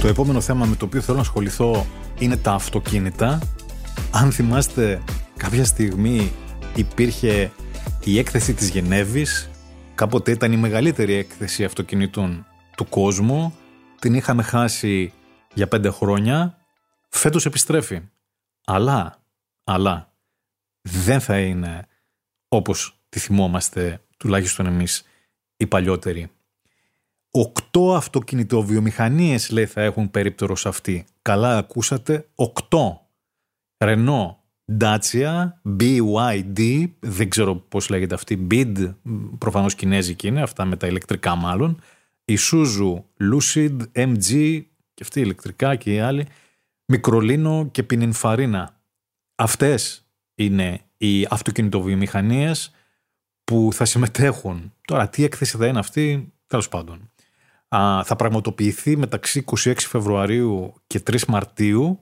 [0.03, 1.85] Το επόμενο θέμα με το οποίο θέλω να ασχοληθώ
[2.19, 3.39] είναι τα αυτοκίνητα.
[4.11, 5.03] Αν θυμάστε
[5.37, 6.31] κάποια στιγμή
[6.75, 7.51] υπήρχε
[8.03, 9.49] η έκθεση της Γενέβης,
[9.95, 12.45] κάποτε ήταν η μεγαλύτερη έκθεση αυτοκινήτων
[12.77, 13.55] του κόσμου,
[13.99, 15.13] την είχαμε χάσει
[15.53, 16.57] για πέντε χρόνια,
[17.09, 18.01] φέτος επιστρέφει.
[18.65, 19.23] Αλλά,
[19.63, 20.13] αλλά,
[20.81, 21.87] δεν θα είναι
[22.47, 25.03] όπως τη θυμόμαστε τουλάχιστον εμείς
[25.57, 26.31] οι παλιότεροι.
[27.35, 31.05] Οκτώ αυτοκινητοβιομηχανίες λέει θα έχουν περίπτερο σε αυτή.
[31.21, 33.07] Καλά ακούσατε, οκτώ.
[33.77, 34.43] Ρενό,
[34.79, 35.47] Dacia,
[35.79, 38.95] BYD, δεν ξέρω πώς λέγεται αυτή, BID,
[39.37, 41.79] προφανώς κινέζικη είναι, αυτά με τα ηλεκτρικά μάλλον,
[42.25, 44.61] Isuzu, Lucid, MG
[44.93, 46.27] και αυτή ηλεκτρικά και οι άλλοι,
[46.85, 48.81] Μικρολίνο και Πινινφαρίνα.
[49.35, 52.71] Αυτές είναι οι αυτοκινητοβιομηχανίες
[53.43, 54.73] που θα συμμετέχουν.
[54.85, 57.11] Τώρα τι έκθεση θα είναι αυτή, τέλος πάντων.
[58.03, 61.99] Θα πραγματοποιηθεί μεταξύ 26 Φεβρουαρίου και 3 Μαρτίου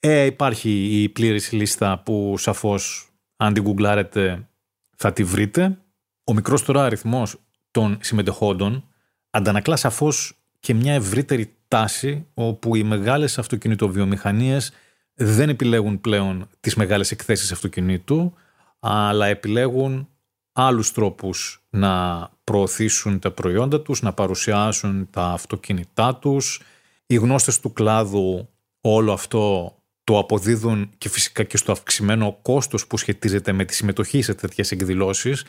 [0.00, 4.48] ε, υπάρχει η πλήρης λίστα που σαφώς αν την γκουγκλάρετε
[4.96, 5.78] θα τη βρείτε.
[6.24, 8.88] Ο μικρός τώρα αριθμός των συμμετεχόντων
[9.30, 14.72] αντανακλά σαφώς και μια ευρύτερη τάση όπου οι μεγάλες αυτοκινητοβιομηχανίες
[15.14, 18.34] δεν επιλέγουν πλέον τις μεγάλες εκθέσεις αυτοκινήτου
[18.80, 20.08] αλλά επιλέγουν
[20.52, 26.62] άλλους τρόπους να προωθήσουν τα προϊόντα τους, να παρουσιάσουν τα αυτοκίνητά τους.
[27.06, 28.48] Οι γνώστες του κλάδου
[28.80, 34.22] όλο αυτό το αποδίδουν και φυσικά και στο αυξημένο κόστος που σχετίζεται με τη συμμετοχή
[34.22, 35.44] σε τέτοιες εκδηλώσεις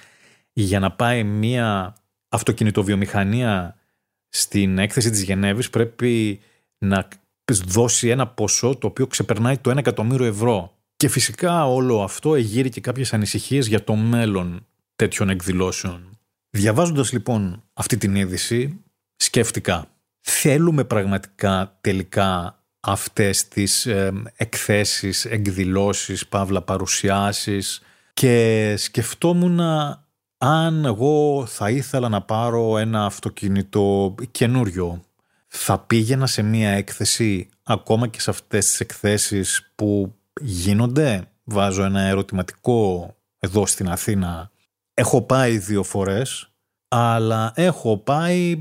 [0.53, 1.95] για να πάει μια
[2.29, 3.75] αυτοκινητοβιομηχανία
[4.29, 6.39] στην έκθεση της Γενέβης πρέπει
[6.77, 7.07] να
[7.51, 10.77] δώσει ένα ποσό το οποίο ξεπερνάει το 1 εκατομμύριο ευρώ.
[10.95, 16.12] Και φυσικά όλο αυτό εγείρει και κάποιες ανησυχίες για το μέλλον τέτοιων εκδηλώσεων.
[16.57, 18.83] Διαβάζοντας λοιπόν αυτή την είδηση
[19.15, 19.87] σκέφτηκα
[20.19, 27.81] θέλουμε πραγματικά τελικά αυτές τις ε, εκθέσεις, εκδηλώσεις, παύλα παρουσιάσεις
[28.13, 29.59] και σκεφτόμουν
[30.37, 35.03] αν εγώ θα ήθελα να πάρω ένα αυτοκίνητο καινούριο,
[35.47, 42.01] θα πήγαινα σε μία έκθεση ακόμα και σε αυτές τις εκθέσεις που γίνονται; Βάζω ένα
[42.01, 44.51] ερωτηματικό εδώ στην Αθήνα.
[44.93, 46.53] Έχω πάει δύο φορές,
[46.87, 48.57] αλλά έχω πάει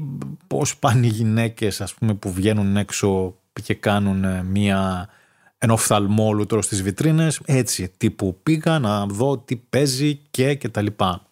[0.46, 5.08] πώς πάνε οι γυναίκες ας πούμε που βγαίνουν έξω και κάνουν μία
[5.58, 11.26] ένα οφθαλμόλουτρο στις βιτρίνες, έτσι τύπου πήγα να δω τι παίζει και και τα λοιπά.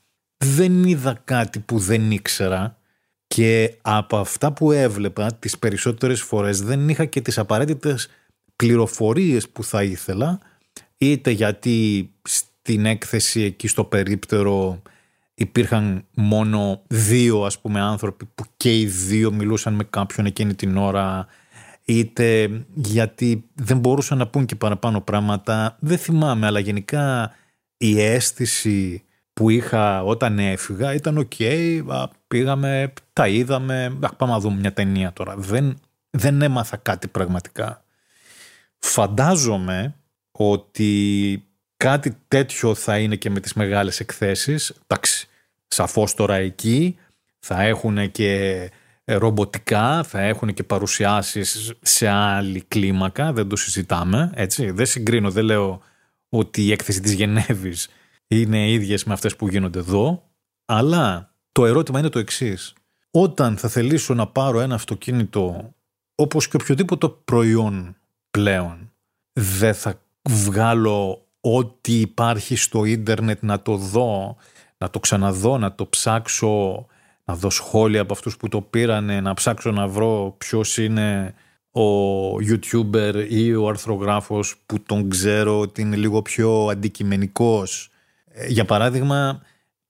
[0.45, 2.79] Δεν είδα κάτι που δεν ήξερα
[3.27, 8.09] και από αυτά που έβλεπα τις περισσότερες φορές δεν είχα και τις απαραίτητες
[8.57, 10.41] πληροφορίες που θα ήθελα
[10.97, 12.11] είτε γιατί
[12.71, 14.83] στην έκθεση εκεί στο περίπτερο
[15.35, 20.77] υπήρχαν μόνο δύο ας πούμε άνθρωποι που και οι δύο μιλούσαν με κάποιον εκείνη την
[20.77, 21.27] ώρα
[21.85, 25.77] είτε γιατί δεν μπορούσαν να πουν και παραπάνω πράγματα.
[25.81, 27.35] Δεν θυμάμαι, αλλά γενικά
[27.77, 31.33] η αίσθηση που είχα όταν έφυγα ήταν οκ,
[32.29, 35.35] πήγαμε, τα είδαμε, πάμε να δούμε μια ταινία τώρα.
[35.37, 35.79] Δεν,
[36.11, 37.85] δεν έμαθα κάτι πραγματικά.
[38.79, 39.95] Φαντάζομαι
[40.33, 41.45] ότι
[41.81, 44.73] κάτι τέτοιο θα είναι και με τις μεγάλες εκθέσεις.
[44.87, 45.29] Εντάξει,
[45.67, 46.97] σαφώς τώρα εκεί
[47.39, 48.31] θα έχουν και
[49.05, 54.71] ε, ρομποτικά, θα έχουν και παρουσιάσεις σε άλλη κλίμακα, δεν το συζητάμε, έτσι.
[54.71, 55.83] Δεν συγκρίνω, δεν λέω
[56.29, 57.89] ότι η έκθεση της Γενέβης
[58.27, 60.31] είναι ίδιες με αυτές που γίνονται εδώ,
[60.65, 62.73] αλλά το ερώτημα είναι το εξής.
[63.11, 65.75] Όταν θα θελήσω να πάρω ένα αυτοκίνητο
[66.15, 67.97] όπως και οποιοδήποτε προϊόν
[68.31, 68.93] πλέον,
[69.33, 74.37] δεν θα βγάλω ό,τι υπάρχει στο ίντερνετ να το δω,
[74.79, 76.87] να το ξαναδώ, να το ψάξω
[77.25, 81.35] να δω σχόλια από αυτούς που το πήρανε, να ψάξω να βρω ποιος είναι
[81.71, 87.91] ο YouTuber ή ο αρθρογράφος που τον ξέρω ότι είναι λίγο πιο αντικειμενικός.
[88.25, 89.43] Ε, για παράδειγμα,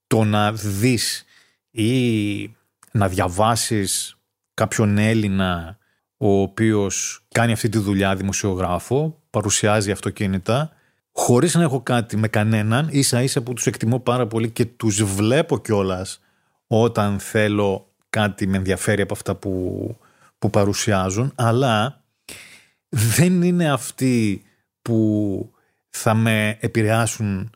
[0.07, 1.25] το να δεις
[1.71, 2.57] ή
[2.93, 4.17] να διαβάσεις
[4.55, 5.79] κάποιον Έλληνα
[6.17, 10.73] ο οποίος κάνει αυτή τη δουλειά δημοσιογράφο, παρουσιάζει αυτοκίνητα,
[11.13, 15.03] χωρίς να έχω κάτι με κανέναν, ίσα ίσα που τους εκτιμώ πάρα πολύ και τους
[15.05, 16.21] βλέπω κιόλας
[16.67, 19.97] όταν θέλω κάτι με ενδιαφέρει από αυτά που,
[20.39, 22.03] που παρουσιάζουν, αλλά
[22.89, 24.43] δεν είναι αυτοί
[24.83, 25.51] που
[25.91, 27.51] θα με επηρεάσουν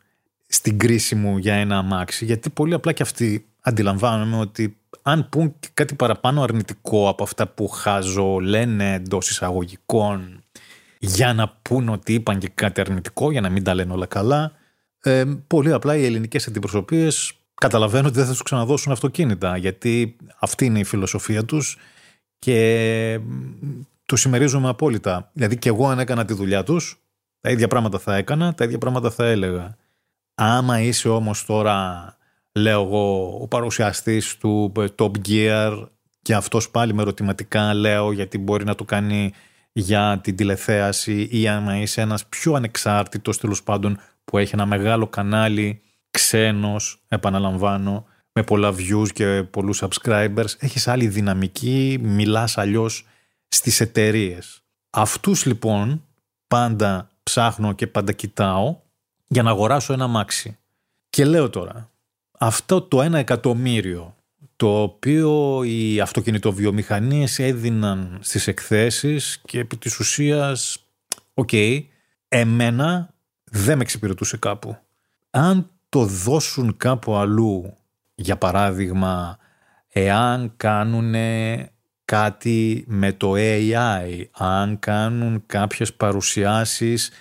[0.47, 5.55] στην κρίση μου για ένα αμάξι, γιατί πολύ απλά και αυτοί αντιλαμβάνομαι ότι αν πούν
[5.73, 10.43] κάτι παραπάνω αρνητικό από αυτά που χάζω, λένε εντός εισαγωγικών,
[11.05, 14.51] για να πούν ότι είπαν και κάτι αρνητικό, για να μην τα λένε όλα καλά,
[15.01, 20.65] ε, πολύ απλά οι ελληνικές αντιπροσωπείες καταλαβαίνω ότι δεν θα σου ξαναδώσουν αυτοκίνητα γιατί αυτή
[20.65, 21.77] είναι η φιλοσοφία τους
[22.39, 23.19] και
[24.05, 25.29] το συμμερίζομαι απόλυτα.
[25.33, 26.99] Δηλαδή και εγώ αν έκανα τη δουλειά τους
[27.41, 29.77] τα ίδια πράγματα θα έκανα, τα ίδια πράγματα θα έλεγα.
[30.35, 32.17] Άμα είσαι όμως τώρα,
[32.51, 35.87] λέω εγώ, ο παρουσιαστής του Top Gear
[36.21, 39.33] και αυτός πάλι με ερωτηματικά λέω γιατί μπορεί να το κάνει
[39.77, 45.07] για την τηλεθέαση ή άμα είσαι ένας πιο ανεξάρτητος τέλος πάντων που έχει ένα μεγάλο
[45.07, 53.05] κανάλι ξένος, επαναλαμβάνω, με πολλά views και πολλούς subscribers, έχεις άλλη δυναμική, μιλάς αλλιώς
[53.47, 54.61] στις εταιρείες.
[54.89, 56.03] Αυτούς λοιπόν
[56.47, 58.77] πάντα ψάχνω και πάντα κοιτάω
[59.27, 60.57] για να αγοράσω ένα αμάξι.
[61.09, 61.91] Και λέω τώρα,
[62.39, 64.14] αυτό το ένα εκατομμύριο
[64.55, 70.85] το οποίο οι αυτοκινητοβιομηχανίες έδιναν στις εκθέσεις και επί της ουσίας,
[71.33, 71.49] οκ,
[72.27, 73.13] εμένα
[73.43, 74.77] δεν με εξυπηρετούσε κάπου.
[75.29, 77.77] Αν το δώσουν κάπου αλλού.
[78.15, 79.37] Για παράδειγμα,
[79.87, 81.13] εάν κάνουν
[82.05, 87.11] κάτι με το AI, αν κάνουν κάποιες παρουσιάσεις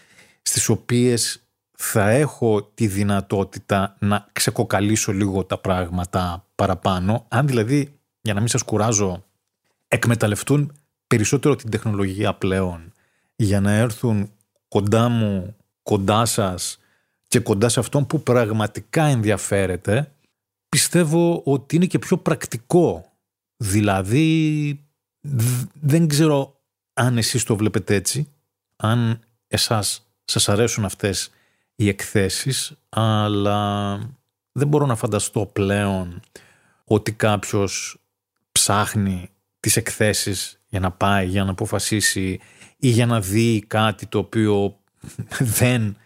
[0.42, 1.42] στις οποίες
[1.76, 8.48] θα έχω τη δυνατότητα να ξεκοκαλίσω λίγο τα πράγματα παραπάνω, αν δηλαδή, για να μην
[8.48, 9.24] σας κουράζω,
[9.88, 10.72] εκμεταλλευτούν
[11.06, 12.92] περισσότερο την τεχνολογία πλέον
[13.36, 14.30] για να έρθουν
[14.68, 16.78] κοντά μου, κοντά σας
[17.28, 20.12] και κοντά σε αυτόν που πραγματικά ενδιαφέρεται,
[20.68, 23.12] πιστεύω ότι είναι και πιο πρακτικό.
[23.56, 24.80] Δηλαδή,
[25.80, 26.60] δεν ξέρω
[26.92, 28.28] αν εσείς το βλέπετε έτσι,
[28.76, 31.30] αν εσάς σας αρέσουν αυτές
[31.74, 33.98] οι εκθέσεις, αλλά
[34.52, 36.20] δεν μπορώ να φανταστώ πλέον
[36.84, 37.98] ότι κάποιος
[38.52, 42.40] ψάχνει τις εκθέσεις για να πάει, για να αποφασίσει
[42.76, 44.80] ή για να δει κάτι το οποίο
[45.58, 45.96] δεν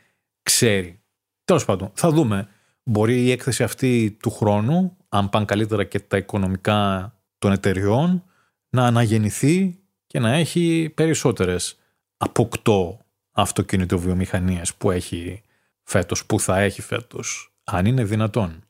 [0.43, 1.01] ξέρει.
[1.45, 2.49] Τέλος πάντων, θα δούμε.
[2.83, 8.25] Μπορεί η έκθεση αυτή του χρόνου, αν πάνε καλύτερα και τα οικονομικά των εταιριών,
[8.69, 11.79] να αναγεννηθεί και να έχει περισσότερες
[12.17, 13.01] αποκτώ
[13.33, 15.43] αυτοκινητοβιομηχανίες που έχει
[15.83, 18.68] φέτος, που θα έχει φέτος, αν είναι δυνατόν.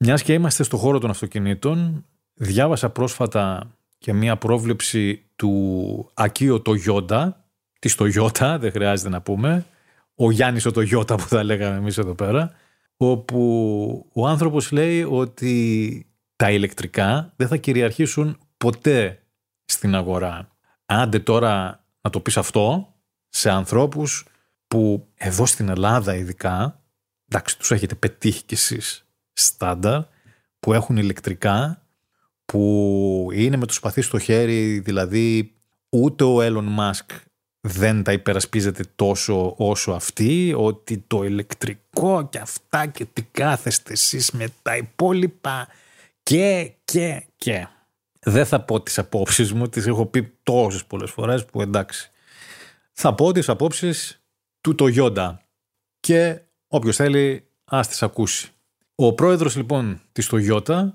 [0.00, 7.44] Μιας και είμαστε στο χώρο των αυτοκινήτων, διάβασα πρόσφατα και μια πρόβλεψη του Ακίο Τογιόντα,
[7.78, 9.66] της Τογιώτα, δεν χρειάζεται να πούμε,
[10.14, 12.50] ο Γιάννης ο Τογιώτα που θα λέγαμε εμείς εδώ πέρα,
[12.96, 16.06] όπου ο άνθρωπος λέει ότι
[16.36, 19.22] τα ηλεκτρικά δεν θα κυριαρχήσουν ποτέ
[19.64, 20.48] στην αγορά.
[20.86, 22.94] Άντε τώρα να το πεις αυτό
[23.28, 24.26] σε ανθρώπους
[24.68, 26.82] που εδώ στην Ελλάδα ειδικά,
[27.30, 29.07] εντάξει τους έχετε πετύχει κι εσείς
[29.40, 30.02] στάνταρ,
[30.60, 31.82] που έχουν ηλεκτρικά,
[32.44, 35.52] που είναι με το σπαθί στο χέρι, δηλαδή
[35.88, 37.16] ούτε ο Elon Musk
[37.60, 44.30] δεν τα υπερασπίζεται τόσο όσο αυτοί, ότι το ηλεκτρικό και αυτά και τι κάθεστε εσείς
[44.30, 45.68] με τα υπόλοιπα
[46.22, 47.66] και, και, και.
[48.20, 52.10] Δεν θα πω τις απόψεις μου, τις έχω πει τόσες πολλές φορές που εντάξει.
[52.92, 54.22] Θα πω τις απόψεις
[54.60, 55.36] του Toyota
[56.00, 58.52] και όποιος θέλει ας τις ακούσει.
[59.00, 60.88] Ο πρόεδρος λοιπόν της Toyota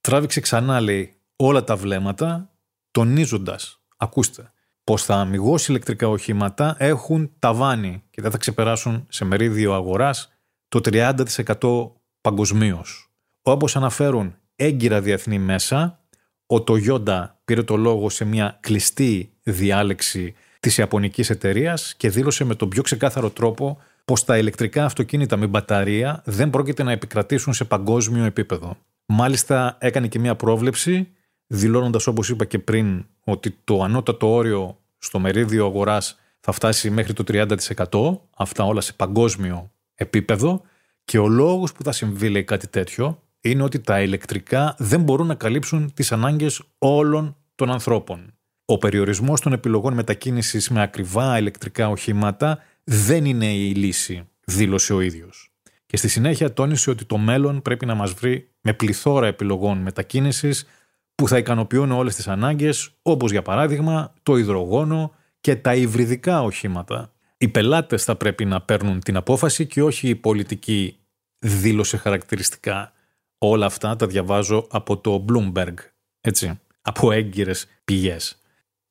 [0.00, 2.50] τράβηξε ξανά λέει όλα τα βλέμματα
[2.90, 4.52] τονίζοντας, ακούστε,
[4.84, 10.32] πως τα αμυγός ηλεκτρικά οχήματα έχουν ταβάνι και δεν θα ξεπεράσουν σε μερίδιο αγοράς
[10.68, 11.90] το 30%
[12.20, 13.10] παγκοσμίως.
[13.42, 16.00] Όπως αναφέρουν έγκυρα διεθνή μέσα,
[16.46, 22.54] ο Toyota πήρε το λόγο σε μια κλειστή διάλεξη της Ιαπωνικής εταιρείας και δήλωσε με
[22.54, 27.64] τον πιο ξεκάθαρο τρόπο πως τα ηλεκτρικά αυτοκίνητα με μπαταρία δεν πρόκειται να επικρατήσουν σε
[27.64, 28.76] παγκόσμιο επίπεδο.
[29.06, 31.08] Μάλιστα έκανε και μια πρόβλεψη
[31.46, 37.12] δηλώνοντας όπως είπα και πριν ότι το ανώτατο όριο στο μερίδιο αγοράς θα φτάσει μέχρι
[37.12, 40.62] το 30%, αυτά όλα σε παγκόσμιο επίπεδο
[41.04, 45.26] και ο λόγος που θα συμβεί λέει κάτι τέτοιο είναι ότι τα ηλεκτρικά δεν μπορούν
[45.26, 48.32] να καλύψουν τις ανάγκες όλων των ανθρώπων.
[48.64, 52.58] Ο περιορισμός των επιλογών μετακίνησης με ακριβά ηλεκτρικά οχήματα
[52.90, 55.52] δεν είναι η λύση, δήλωσε ο ίδιος.
[55.86, 60.66] Και στη συνέχεια τόνισε ότι το μέλλον πρέπει να μας βρει με πληθώρα επιλογών μετακίνησης
[61.14, 67.12] που θα ικανοποιούν όλες τις ανάγκες, όπως για παράδειγμα το υδρογόνο και τα υβριδικά οχήματα.
[67.38, 70.98] Οι πελάτες θα πρέπει να παίρνουν την απόφαση και όχι η πολιτική
[71.38, 72.92] δήλωσε χαρακτηριστικά.
[73.38, 75.74] Όλα αυτά τα διαβάζω από το Bloomberg,
[76.20, 78.42] έτσι, από έγκυρες πηγές.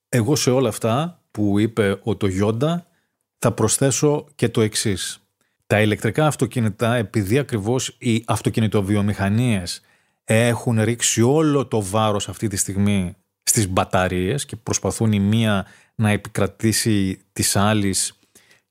[0.10, 2.78] Εγώ σε όλα αυτά που είπε ο Toyota
[3.39, 5.21] θα προσθέσω και το εξής.
[5.67, 9.82] Τα ηλεκτρικά αυτοκίνητα, επειδή ακριβώς οι αυτοκινητοβιομηχανίες
[10.23, 16.10] έχουν ρίξει όλο το βάρος αυτή τη στιγμή στις μπαταρίες και προσπαθούν η μία να
[16.10, 18.19] επικρατήσει της άλλης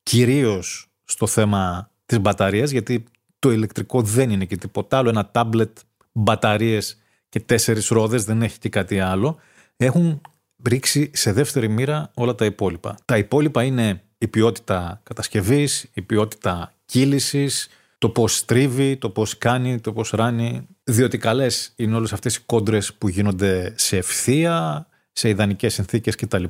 [0.02, 3.04] κυρίως στο θέμα της μπαταρίας γιατί
[3.38, 5.08] το ηλεκτρικό δεν είναι και τίποτα άλλο.
[5.08, 5.78] Ένα τάμπλετ,
[6.12, 6.98] μπαταρίες
[7.28, 9.36] και τέσσερις ρόδες δεν έχει και κάτι άλλο.
[9.76, 10.20] Έχουν
[10.64, 12.96] ρίξει σε δεύτερη μοίρα όλα τα υπόλοιπα.
[13.04, 19.80] Τα υπόλοιπα είναι η ποιότητα κατασκευής, η ποιότητα κύλησης, το πώς στρίβει, το πώς κάνει,
[19.80, 20.66] το πώς ράνει.
[20.84, 26.44] Διότι καλές είναι όλες αυτές οι κόντρες που γίνονται σε ευθεία, σε ιδανικές συνθήκες κτλ.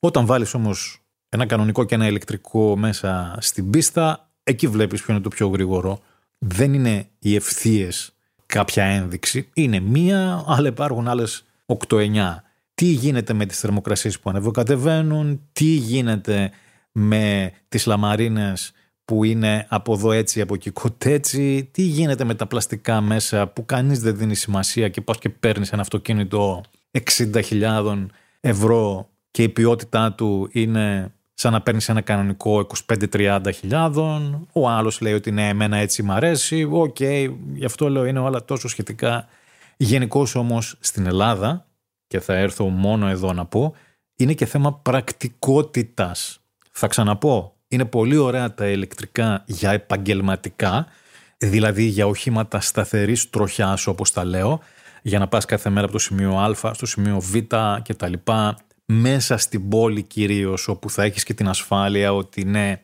[0.00, 5.22] Όταν βάλεις όμως ένα κανονικό και ένα ηλεκτρικό μέσα στην πίστα, εκεί βλέπεις ποιο είναι
[5.22, 6.02] το πιο γρήγορο.
[6.38, 8.12] Δεν είναι οι ευθείες
[8.46, 9.48] κάποια ένδειξη.
[9.52, 12.42] Είναι μία, αλλά υπάρχουν άλλες 8-9.
[12.76, 16.50] Τι γίνεται με τις θερμοκρασίες που ανεβοκατεβαίνουν, τι γίνεται
[16.92, 18.72] με τις λαμαρίνες
[19.04, 23.64] που είναι από εδώ έτσι, από εκεί κοτέτσι, τι γίνεται με τα πλαστικά μέσα που
[23.66, 26.62] κανείς δεν δίνει σημασία και πας και παίρνεις ένα αυτοκίνητο
[27.16, 28.06] 60.000
[28.40, 32.66] ευρώ και η ποιότητά του είναι σαν να παίρνεις ένα κανονικό
[33.12, 33.40] 25-30
[34.52, 36.68] Ο άλλος λέει ότι ναι, εμένα έτσι μ' αρέσει.
[36.70, 39.26] OK, okay, γι' αυτό λέω είναι όλα τόσο σχετικά.
[39.76, 41.65] Γενικώς όμως στην Ελλάδα,
[42.06, 43.74] και θα έρθω μόνο εδώ να πω,
[44.16, 46.40] είναι και θέμα πρακτικότητας.
[46.70, 50.86] Θα ξαναπώ, είναι πολύ ωραία τα ηλεκτρικά για επαγγελματικά,
[51.38, 54.60] δηλαδή για οχήματα σταθερής τροχιάς όπως τα λέω,
[55.02, 57.36] για να πας κάθε μέρα από το σημείο Α στο σημείο Β
[57.82, 62.82] και τα λοιπά, μέσα στην πόλη κυρίως όπου θα έχεις και την ασφάλεια ότι ναι,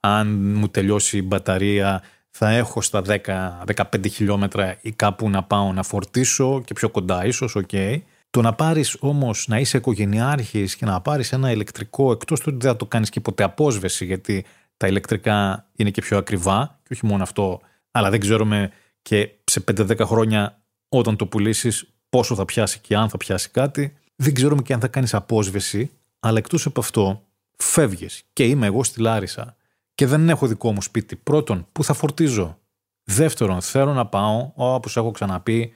[0.00, 5.82] αν μου τελειώσει η μπαταρία θα έχω στα 10-15 χιλιόμετρα ή κάπου να πάω να
[5.82, 7.68] φορτίσω και πιο κοντά ίσως, OK.
[7.72, 7.98] Okay.
[8.34, 12.58] Το να πάρεις όμως να είσαι οικογενειάρχης και να πάρεις ένα ηλεκτρικό εκτός του ότι
[12.58, 14.44] δεν θα το κάνεις και ποτέ απόσβεση γιατί
[14.76, 17.60] τα ηλεκτρικά είναι και πιο ακριβά και όχι μόνο αυτό
[17.90, 18.72] αλλά δεν ξέρουμε
[19.02, 23.96] και σε 5-10 χρόνια όταν το πουλήσεις πόσο θα πιάσει και αν θα πιάσει κάτι
[24.16, 27.22] δεν ξέρουμε και αν θα κάνεις απόσβεση αλλά εκτός από αυτό
[27.56, 29.56] φεύγεις και είμαι εγώ στη Λάρισα
[29.94, 31.16] και δεν έχω δικό μου σπίτι.
[31.16, 32.58] Πρώτον, πού θα φορτίζω.
[33.04, 35.74] Δεύτερον, θέλω να πάω, όπως έχω ξαναπεί,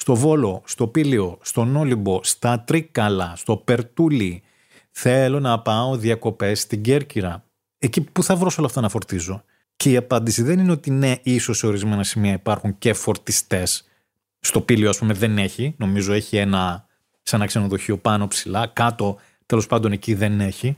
[0.00, 4.42] στο Βόλο, στο Πήλιο, στον Όλυμπο, στα Τρίκαλα, στο Περτούλι.
[4.90, 7.44] Θέλω να πάω διακοπές στην Κέρκυρα.
[7.78, 9.44] Εκεί που θα βρω όλα αυτά να φορτίζω.
[9.76, 13.88] Και η απάντηση δεν είναι ότι ναι, ίσως σε ορισμένα σημεία υπάρχουν και φορτιστές.
[14.40, 15.74] Στο πύλιο, ας πούμε, δεν έχει.
[15.78, 16.86] Νομίζω έχει ένα
[17.22, 18.66] σαν ένα ξενοδοχείο πάνω ψηλά.
[18.66, 20.76] Κάτω, τέλος πάντων, εκεί δεν έχει.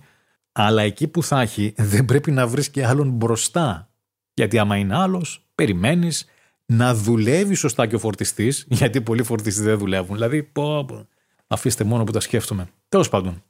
[0.53, 3.91] Αλλά εκεί που θα έχει, δεν πρέπει να βρεις και άλλον μπροστά.
[4.35, 6.27] Γιατί άμα είναι άλλος, περιμένεις
[6.66, 10.14] να δουλεύει σωστά και ο φορτιστής, γιατί πολλοί φορτιστές δεν δουλεύουν.
[10.14, 11.08] Δηλαδή, πω, πω,
[11.46, 12.68] αφήστε μόνο που τα σκέφτομαι.
[12.88, 13.42] Τέλος πάντων,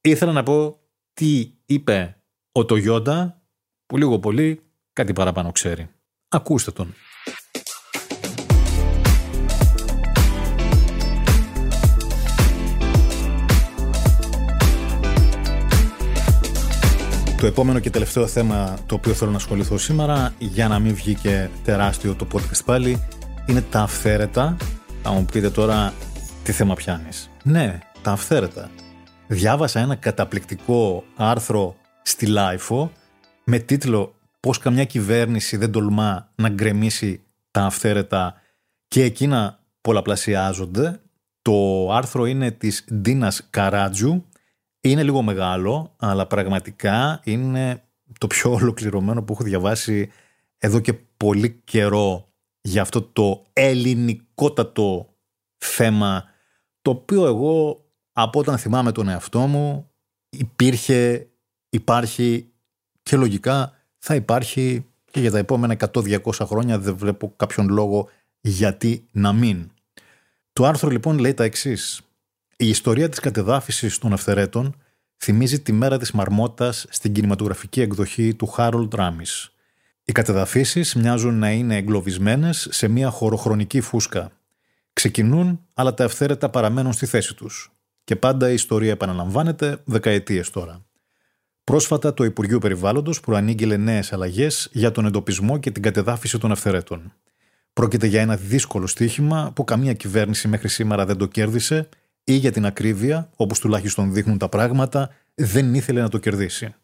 [0.00, 0.78] ήθελα να πω
[1.12, 3.42] τι είπε ο Τογιόντα,
[3.86, 4.62] που λίγο πολύ
[4.92, 5.88] κάτι παραπάνω ξέρει.
[6.28, 6.94] Ακούστε τον.
[17.40, 21.14] Το επόμενο και τελευταίο θέμα το οποίο θέλω να ασχοληθώ σήμερα, για να μην βγει
[21.14, 23.02] και τεράστιο το podcast πάλι,
[23.46, 24.56] είναι τα αυθαίρετα.
[25.02, 25.92] Θα μου πείτε τώρα
[26.42, 28.70] τι θέμα πιάνεις; Ναι, τα αυθαίρετα.
[29.26, 32.92] Διάβασα ένα καταπληκτικό άρθρο στη LiFO
[33.44, 38.34] με τίτλο «Πώς καμιά κυβέρνηση δεν τολμά να γκρεμίσει τα αυθαίρετα
[38.88, 41.00] και εκείνα πολλαπλασιάζονται».
[41.42, 44.24] Το άρθρο είναι της Ντίνας Καράτζιου
[44.80, 47.82] είναι λίγο μεγάλο, αλλά πραγματικά είναι
[48.18, 50.10] το πιο ολοκληρωμένο που έχω διαβάσει
[50.58, 52.28] εδώ και πολύ καιρό
[52.60, 55.14] για αυτό το ελληνικότατο
[55.58, 56.24] θέμα
[56.82, 59.90] το οποίο εγώ από όταν θυμάμαι τον εαυτό μου
[60.28, 61.28] υπήρχε,
[61.68, 62.52] υπάρχει
[63.02, 68.08] και λογικά θα υπάρχει και για τα επόμενα 100-200 χρόνια δεν βλέπω κάποιον λόγο
[68.40, 69.70] γιατί να μην.
[70.52, 72.00] Το άρθρο λοιπόν λέει τα εξής.
[72.62, 74.74] Η ιστορία της κατεδάφισης των αυθαιρέτων
[75.16, 79.52] θυμίζει τη μέρα της μαρμότας στην κινηματογραφική εκδοχή του Χάρολτ Ράμις.
[80.04, 84.32] Οι κατεδαφίσεις μοιάζουν να είναι εγκλωβισμένες σε μια χωροχρονική φούσκα.
[84.92, 87.72] Ξεκινούν, αλλά τα ευθέρετα παραμένουν στη θέση τους.
[88.04, 90.84] Και πάντα η ιστορία επαναλαμβάνεται δεκαετίες τώρα.
[91.64, 97.12] Πρόσφατα το Υπουργείο Περιβάλλοντος προανήγγειλε νέες αλλαγές για τον εντοπισμό και την κατεδάφιση των ευθερέτων.
[97.72, 101.88] Πρόκειται για ένα δύσκολο στίχημα που καμία κυβέρνηση μέχρι σήμερα δεν το κέρδισε
[102.30, 106.74] ή για την ακρίβεια, όπως τουλάχιστον δείχνουν τα πράγματα, δεν ήθελε να το κερδίσει.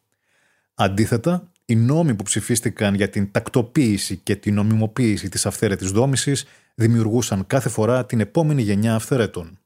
[0.74, 6.44] Αντίθετα, οι νόμοι που ψηφίστηκαν για την τακτοποίηση και την νομιμοποίηση της αυθαίρετης δόμησης
[6.74, 9.58] δημιουργούσαν κάθε φορά την επόμενη γενιά αυθαιρέτων.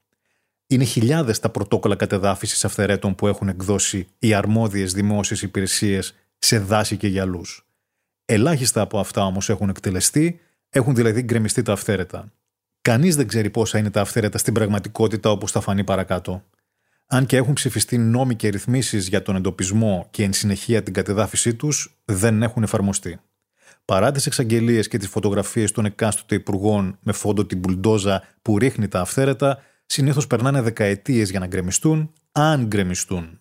[0.66, 6.96] Είναι χιλιάδες τα πρωτόκολλα κατεδάφισης αυθαιρέτων που έχουν εκδώσει οι αρμόδιες δημόσιες υπηρεσίες σε δάση
[6.96, 7.66] και γυαλούς.
[8.24, 12.32] Ελάχιστα από αυτά όμως έχουν εκτελεστεί, έχουν δηλαδή γκρεμιστεί τα αυθαίρετα.
[12.82, 16.44] Κανείς δεν ξέρει πόσα είναι τα αυθαίρετα στην πραγματικότητα όπως θα φανεί παρακάτω.
[17.06, 21.54] Αν και έχουν ψηφιστεί νόμοι και ρυθμίσεις για τον εντοπισμό και εν συνεχεία την κατεδάφιση
[21.54, 23.20] τους, δεν έχουν εφαρμοστεί.
[23.84, 28.88] Παρά τις εξαγγελίες και τις φωτογραφίες των εκάστοτε υπουργών με φόντο την μπουλντόζα που ρίχνει
[28.88, 33.38] τα αυθαίρετα, συνήθως περνάνε δεκαετίες για να γκρεμιστούν, αν γκρεμιστούν.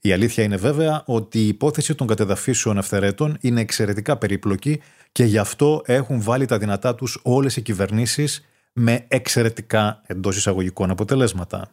[0.00, 4.80] Η αλήθεια είναι βέβαια ότι η υπόθεση των κατεδαφίσεων αυθαιρέτων είναι εξαιρετικά περίπλοκη
[5.12, 8.44] και γι' αυτό έχουν βάλει τα δυνατά τους όλες οι κυβερνήσεις
[8.82, 11.70] με εξαιρετικά εντός εισαγωγικών αποτελέσματα.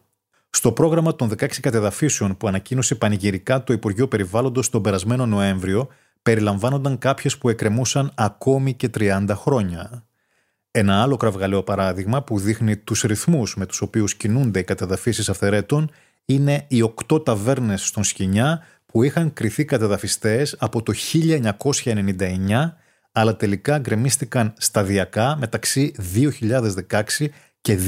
[0.50, 5.88] Στο πρόγραμμα των 16 κατεδαφίσεων που ανακοίνωσε πανηγυρικά το Υπουργείο Περιβάλλοντος τον περασμένο Νοέμβριο,
[6.22, 10.06] περιλαμβάνονταν κάποιες που εκκρεμούσαν ακόμη και 30 χρόνια.
[10.70, 15.90] Ένα άλλο κραυγαλαίο παράδειγμα που δείχνει τους ρυθμούς με τους οποίους κινούνται οι κατεδαφίσεις αυθαιρέτων
[16.24, 22.72] είναι οι οκτώ ταβέρνες στον Σκινιά που είχαν κρυθεί κατεδαφιστές από το 1999
[23.18, 25.92] αλλά τελικά γκρεμίστηκαν σταδιακά μεταξύ
[26.88, 27.26] 2016
[27.60, 27.78] και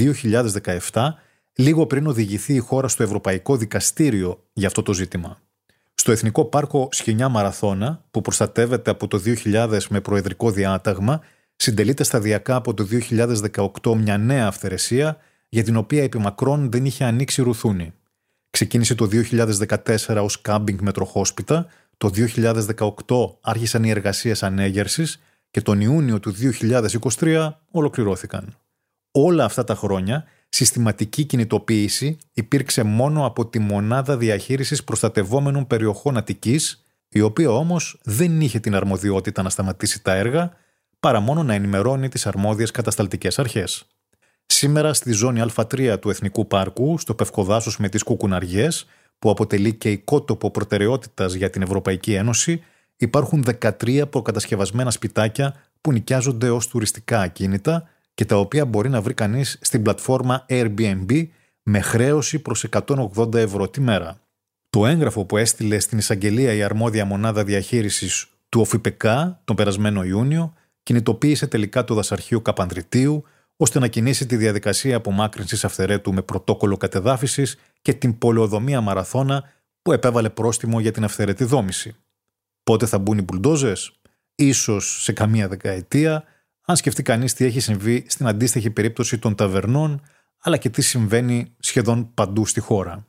[0.92, 1.08] 2017,
[1.54, 5.40] λίγο πριν οδηγηθεί η χώρα στο Ευρωπαϊκό Δικαστήριο για αυτό το ζήτημα.
[5.94, 11.20] Στο Εθνικό Πάρκο Σχοινιά Μαραθώνα, που προστατεύεται από το 2000 με προεδρικό διάταγμα,
[11.56, 12.86] συντελείται σταδιακά από το
[13.82, 15.16] 2018 μια νέα αυθαιρεσία
[15.48, 17.92] για την οποία επί μακρόν δεν είχε ανοίξει ρουθούνη.
[18.50, 19.08] Ξεκίνησε το
[20.06, 21.66] 2014 ως κάμπινγκ με τροχόσπιτα
[22.00, 25.20] το 2018 άρχισαν οι εργασίες ανέγερσης
[25.50, 26.34] και τον Ιούνιο του
[27.18, 28.56] 2023 ολοκληρώθηκαν.
[29.10, 36.84] Όλα αυτά τα χρόνια συστηματική κινητοποίηση υπήρξε μόνο από τη Μονάδα Διαχείρισης Προστατευόμενων Περιοχών Αττικής,
[37.08, 40.52] η οποία όμως δεν είχε την αρμοδιότητα να σταματήσει τα έργα,
[41.00, 43.86] παρά μόνο να ενημερώνει τις αρμόδιες κατασταλτικές αρχές.
[44.46, 48.86] Σήμερα στη ζώνη Α3 του Εθνικού Πάρκου, στο Πευκοδάσος με τις Κουκουναριές,
[49.20, 52.62] που αποτελεί και οικότοπο προτεραιότητας για την Ευρωπαϊκή Ένωση,
[52.96, 59.14] υπάρχουν 13 προκατασκευασμένα σπιτάκια που νοικιάζονται ως τουριστικά ακίνητα και τα οποία μπορεί να βρει
[59.14, 61.26] κανείς στην πλατφόρμα Airbnb
[61.62, 62.66] με χρέωση προς
[63.16, 64.20] 180 ευρώ τη μέρα.
[64.70, 70.52] Το έγγραφο που έστειλε στην εισαγγελία η αρμόδια μονάδα διαχείρισης του ΟΦΙΠΕΚΑ τον περασμένο Ιούνιο
[70.82, 73.24] κινητοποίησε τελικά το δασαρχείο Καπανδριτίου
[73.56, 79.44] ώστε να κινήσει τη διαδικασία απομάκρυνσης αυθερέτου με πρωτόκολλο κατεδάφισης και την πολεοδομία μαραθώνα
[79.82, 81.96] που επέβαλε πρόστιμο για την αυθαιρετή δόμηση.
[82.62, 84.00] Πότε θα μπουν οι μπουλντόζες,
[84.34, 86.24] ίσως σε καμία δεκαετία,
[86.64, 90.02] αν σκεφτεί κανείς τι έχει συμβεί στην αντίστοιχη περίπτωση των ταβερνών,
[90.40, 93.04] αλλά και τι συμβαίνει σχεδόν παντού στη χώρα.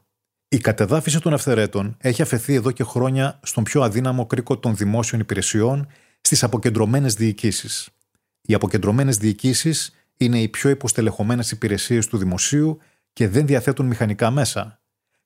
[0.48, 5.22] Η κατεδάφιση των αυθαιρέτων έχει αφαιθεί εδώ και χρόνια στον πιο αδύναμο κρίκο των δημόσιων
[5.22, 5.88] υπηρεσιών
[6.22, 7.90] στις αποκεντρωμένες διοικήσεις.
[8.42, 12.80] Οι αποκεντρωμένες διοικήσεις είναι οι πιο υποστελεχωμένες υπηρεσίες του δημοσίου
[13.14, 14.82] και δεν διαθέτουν μηχανικά μέσα.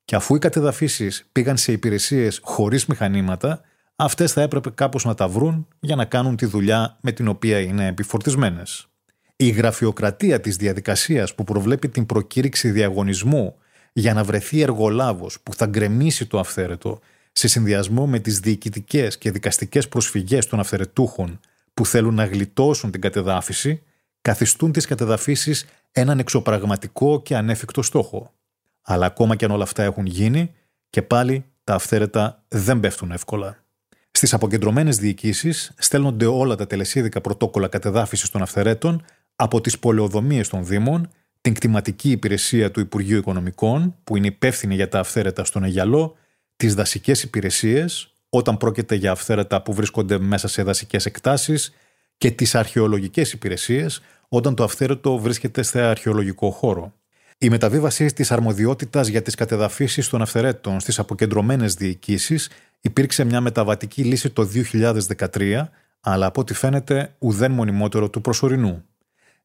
[0.05, 3.61] Και αφού οι κατεδαφίσεις πήγαν σε υπηρεσίες χωρίς μηχανήματα,
[3.95, 7.59] αυτές θα έπρεπε κάπως να τα βρουν για να κάνουν τη δουλειά με την οποία
[7.59, 8.88] είναι επιφορτισμένες.
[9.36, 13.55] Η γραφειοκρατία της διαδικασίας που προβλέπει την προκήρυξη διαγωνισμού
[13.93, 16.99] για να βρεθεί εργολάβος που θα γκρεμίσει το αυθαίρετο
[17.31, 21.39] σε συνδυασμό με τις διοικητικές και δικαστικές προσφυγές των αυθαιρετούχων
[21.73, 23.83] που θέλουν να γλιτώσουν την κατεδάφιση,
[24.21, 25.65] καθιστούν τις κατεδαφίσεις
[25.98, 28.34] έναν εξωπραγματικό και ανέφικτο στόχο.
[28.82, 30.54] Αλλά ακόμα και αν όλα αυτά έχουν γίνει,
[30.89, 33.64] και πάλι τα αυθαίρετα δεν πέφτουν εύκολα.
[34.12, 39.04] Στις αποκεντρωμένες διοικήσεις στέλνονται όλα τα τελεσίδικα πρωτόκολλα κατεδάφισης των αυθαιρέτων
[39.36, 41.10] από τις πολεοδομίες των Δήμων,
[41.41, 46.16] την κτηματική υπηρεσία του Υπουργείου Οικονομικών, που είναι υπεύθυνη για τα αυθαίρετα στον Αιγιαλό,
[46.56, 51.74] τις δασικές υπηρεσίες, όταν πρόκειται για αυθαίρετα που βρίσκονται μέσα σε δασικές εκτάσεις,
[52.18, 56.93] και τις αρχαιολογικές υπηρεσίες, όταν το αυθαίρετο βρίσκεται σε αρχαιολογικό χώρο.
[57.38, 62.49] Η μεταβίβαση της αρμοδιότητας για τις κατεδαφίσεις των αυθαιρέτων στις αποκεντρωμένες διοικήσεις
[62.82, 68.86] υπήρξε μια μεταβατική λύση το 2013, αλλά από ό,τι φαίνεται ουδέν μονιμότερο του προσωρινού.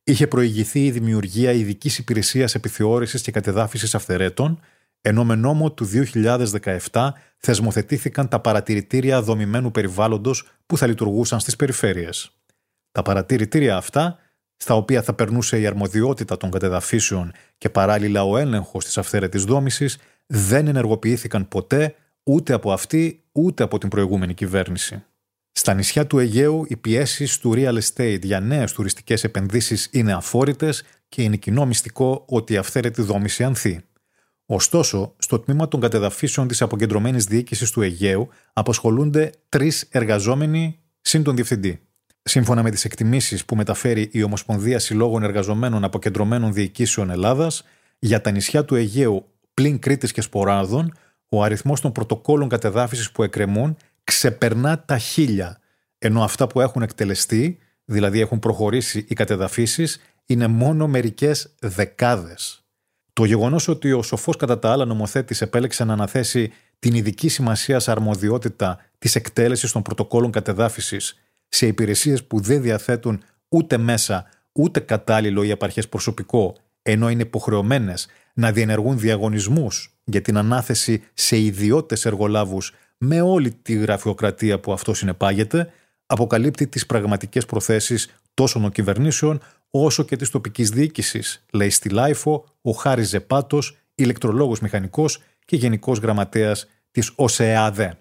[0.05, 4.61] Είχε προηγηθεί η δημιουργία ειδικής υπηρεσίας επιθεώρησης και κατεδάφισης αυθαιρέτων,
[5.01, 5.89] ενώ με νόμο του
[6.91, 12.40] 2017 θεσμοθετήθηκαν τα παρατηρητήρια δομημένου περιβάλλοντος που θα λειτουργούσαν στις περιφέρειες.
[12.93, 14.19] Τα παρατηρητήρια αυτά
[14.57, 19.99] στα οποία θα περνούσε η αρμοδιότητα των κατεδαφίσεων και παράλληλα ο έλεγχος της αυθαίρετης δόμησης,
[20.27, 25.05] δεν ενεργοποιήθηκαν ποτέ ούτε από αυτή ούτε από την προηγούμενη κυβέρνηση.
[25.53, 30.85] Στα νησιά του Αιγαίου, οι πιέσεις του real estate για νέες τουριστικές επενδύσεις είναι αφόρητες
[31.09, 33.81] και είναι κοινό μυστικό ότι η αυθαίρετη δόμηση ανθεί.
[34.47, 41.35] Ωστόσο, στο τμήμα των κατεδαφίσεων της αποκεντρωμένης διοίκησης του Αιγαίου απασχολούνται τρεις εργαζόμενοι συν τον
[41.35, 41.81] διευθυντή.
[42.23, 47.65] Σύμφωνα με τις εκτιμήσεις που μεταφέρει η Ομοσπονδία Συλλόγων Εργαζομένων Αποκεντρωμένων Διοικήσεων Ελλάδας,
[47.99, 50.95] για τα νησιά του Αιγαίου πλην Κρήτης και Σποράδων,
[51.29, 55.59] ο αριθμός των πρωτοκόλων κατεδάφισης που εκκρεμούν ξεπερνά τα χίλια,
[55.99, 62.65] ενώ αυτά που έχουν εκτελεστεί, δηλαδή έχουν προχωρήσει οι κατεδαφίσεις, είναι μόνο μερικές δεκάδες.
[63.13, 67.81] Το γεγονός ότι ο σοφός κατά τα άλλα νομοθέτης επέλεξε να αναθέσει την ειδική σημασία
[67.87, 71.19] αρμοδιότητα της εκτέλεσης των πρωτοκόλων κατεδάφισης
[71.51, 78.07] σε υπηρεσίες που δεν διαθέτουν ούτε μέσα ούτε κατάλληλο ή επαρκές προσωπικό, ενώ είναι υποχρεωμένες
[78.35, 84.95] να διενεργούν διαγωνισμούς για την ανάθεση σε ιδιώτες εργολάβους με όλη τη γραφειοκρατία που αυτό
[84.95, 85.73] συνεπάγεται,
[86.07, 89.41] αποκαλύπτει τις πραγματικές προθέσεις τόσο των κυβερνήσεων
[89.71, 95.99] όσο και της τοπικής διοίκησης, λέει στη LiFO ο Χάρης Ζεπάτος, ηλεκτρολόγος μηχανικός και γενικός
[95.99, 97.99] γραμματέας της ΟΣΕΑΔΕ.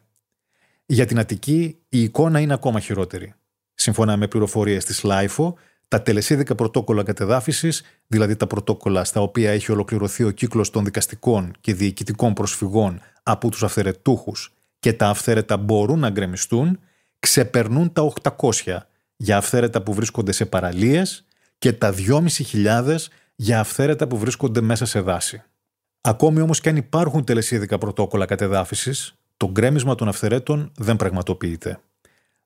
[0.85, 3.33] Για την Αττική η εικόνα είναι ακόμα χειρότερη.
[3.81, 5.55] Σύμφωνα με πληροφορίες της ΛΑΙΦΟ,
[5.87, 11.53] τα τελεσίδικα πρωτόκολλα κατεδάφισης, δηλαδή τα πρωτόκολλα στα οποία έχει ολοκληρωθεί ο κύκλος των δικαστικών
[11.61, 16.79] και διοικητικών προσφυγών από τους αυθαιρετούχους και τα αυθαίρετα μπορούν να γκρεμιστούν,
[17.19, 18.77] ξεπερνούν τα 800
[19.15, 21.25] για αυθαίρετα που βρίσκονται σε παραλίες
[21.57, 22.95] και τα 2.500
[23.35, 25.43] για αυθαίρετα που βρίσκονται μέσα σε δάση.
[26.01, 31.79] Ακόμη όμως και αν υπάρχουν τελεσίδικα πρωτόκολλα κατεδάφισης, το γκρέμισμα των αυθαιρέτων δεν πραγματοποιείται.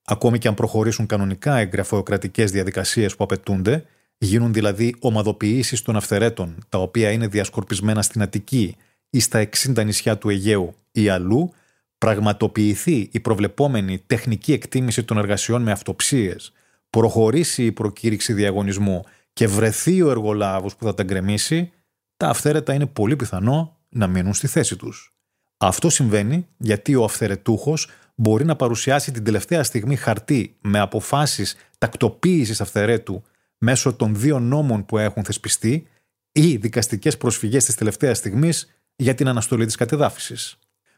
[0.05, 3.85] Ακόμη και αν προχωρήσουν κανονικά οι γραφειοκρατικέ διαδικασίες που απαιτούνται,
[4.17, 8.75] γίνουν δηλαδή ομαδοποιήσεις των αυθαιρέτων, τα οποία είναι διασκορπισμένα στην Αττική
[9.09, 11.53] ή στα 60 νησιά του Αιγαίου ή αλλού,
[11.97, 16.51] πραγματοποιηθεί η προβλεπόμενη τεχνική εκτίμηση των εργασιών με αυτοψίες,
[16.89, 21.71] προχωρήσει η προκήρυξη διαγωνισμού και βρεθεί ο εργολάβος που θα τα γκρεμίσει,
[22.17, 25.13] τα αυθαίρετα είναι πολύ πιθανό να μείνουν στη θέση τους.
[25.57, 32.61] Αυτό συμβαίνει γιατί ο αυθαιρετούχος μπορεί να παρουσιάσει την τελευταία στιγμή χαρτί με αποφάσεις τακτοποίησης
[32.61, 33.23] αυθαιρέτου
[33.57, 35.87] μέσω των δύο νόμων που έχουν θεσπιστεί
[36.31, 40.57] ή δικαστικές προσφυγές της τελευταίας στιγμής για την αναστολή της κατεδάφισης.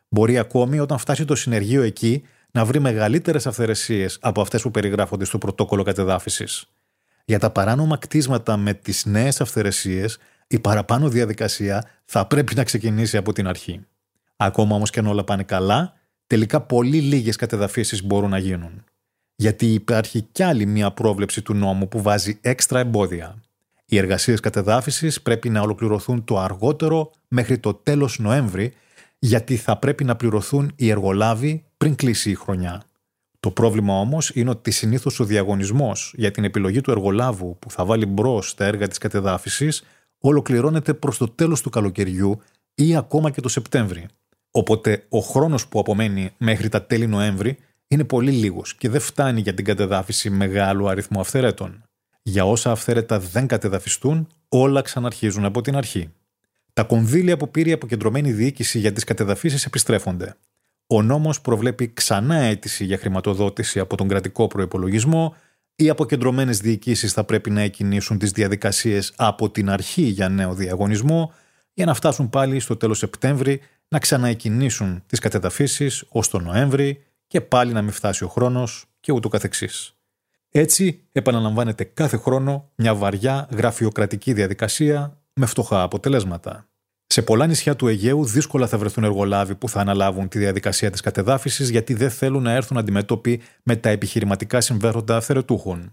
[0.10, 5.26] Μπορεί ακόμη όταν φτάσει το συνεργείο εκεί να βρει μεγαλύτερες αυθαιρεσίες από αυτές που περιγράφονται
[5.26, 6.66] στο πρωτόκολλο κατεδάφισης.
[7.26, 13.18] Για τα παράνομα κτίσματα με τις νέες αυθαιρεσίες, η παραπάνω διαδικασία θα πρέπει να ξεκινήσει
[13.18, 13.86] από την αρχή.
[14.36, 15.94] Ακόμα όμως και αν όλα πάνε καλά,
[16.28, 18.84] τελικά πολύ λίγες κατεδαφίσεις μπορούν να γίνουν.
[19.36, 23.42] Γιατί υπάρχει κι άλλη μία πρόβλεψη του νόμου που βάζει έξτρα εμπόδια.
[23.86, 28.74] Οι εργασίες κατεδάφισης πρέπει να ολοκληρωθούν το αργότερο μέχρι το τέλος Νοέμβρη,
[29.20, 32.84] γιατί θα πρέπει να πληρωθούν οι εργολάβοι πριν κλείσει η χρονιά.
[33.40, 37.86] Το πρόβλημα όμως είναι ότι συνήθως ο διαγωνισμός για την επιλογή του εργολάβου που θα
[37.86, 39.84] βάλει μπρος τα έργα της κατεδάφισης
[40.20, 42.42] ολοκληρώνεται προς το τέλος του καλοκαιριού
[42.76, 44.06] ή ακόμα και το Σεπτέμβρη.
[44.58, 49.42] Οπότε ο χρόνος που απομένει μέχρι τα τέλη Νοέμβρη είναι πολύ λίγος και δεν φτάνει
[49.42, 51.84] για την κατεδάφιση μεγάλου αριθμού αυθαιρέτων.
[52.22, 56.14] Για όσα αυθαίρετα δεν κατεδαφιστούν, όλα ξαναρχίζουν από την αρχή.
[56.74, 60.36] Τα κονδύλια που πήρε η αποκεντρωμένη διοίκηση για τις κατεδαφίσεις επιστρέφονται.
[60.88, 65.36] Ο νόμος προβλέπει ξανά αίτηση για χρηματοδότηση από τον κρατικό προπολογισμό.
[65.76, 71.34] Οι αποκεντρωμένες διοικήσεις θα πρέπει να εκκινήσουν τις διαδικασίες από την αρχή για νέο διαγωνισμό,
[71.74, 77.42] για να φτάσουν πάλι στο τέλος Σεπτέμβρη να ξαναεκκινήσουν τις κατεδαφίσεις ως τον Νοέμβρη και
[77.42, 79.96] πάλι να μην φτάσει ο χρόνος και ούτω καθεξής.
[80.52, 86.68] Έτσι, επαναλαμβάνεται κάθε χρόνο μια βαριά γραφειοκρατική διαδικασία με φτωχά αποτελέσματα.
[87.08, 91.02] Σε πολλά νησιά του Αιγαίου δύσκολα θα βρεθούν εργολάβοι που θα αναλάβουν τη διαδικασία της
[91.02, 95.92] κατεδάφισης γιατί δεν θέλουν να έρθουν αντιμέτωποι με τα επιχειρηματικά συμφέροντα αυθαιρετούχων.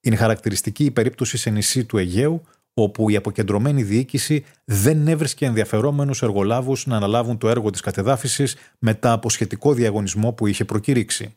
[0.00, 2.42] Είναι χαρακτηριστική η περίπτωση σε νησί του Αιγαίου,
[2.74, 9.12] όπου η αποκεντρωμένη διοίκηση δεν έβρισκε ενδιαφερόμενους εργολάβους να αναλάβουν το έργο της κατεδάφισης μετά
[9.12, 11.36] από σχετικό διαγωνισμό που είχε προκηρύξει.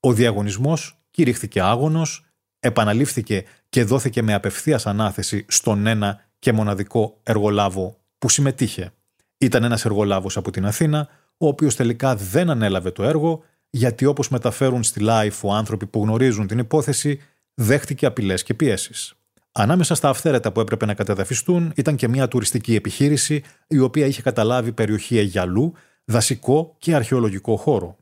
[0.00, 2.24] Ο διαγωνισμός κηρύχθηκε άγωνος,
[2.60, 8.92] επαναλήφθηκε και δόθηκε με απευθείας ανάθεση στον ένα και μοναδικό εργολάβο που συμμετείχε.
[9.38, 14.28] Ήταν ένας εργολάβος από την Αθήνα, ο οποίος τελικά δεν ανέλαβε το έργο, γιατί όπως
[14.28, 17.20] μεταφέρουν στη Life άνθρωποι που γνωρίζουν την υπόθεση,
[17.54, 19.14] δέχτηκε απειλές και πιέσεις.
[19.56, 24.22] Ανάμεσα στα αυθαίρετα που έπρεπε να κατεδαφιστούν ήταν και μια τουριστική επιχείρηση, η οποία είχε
[24.22, 25.72] καταλάβει περιοχή Αιγιαλού,
[26.04, 27.96] δασικό και αρχαιολογικό χώρο.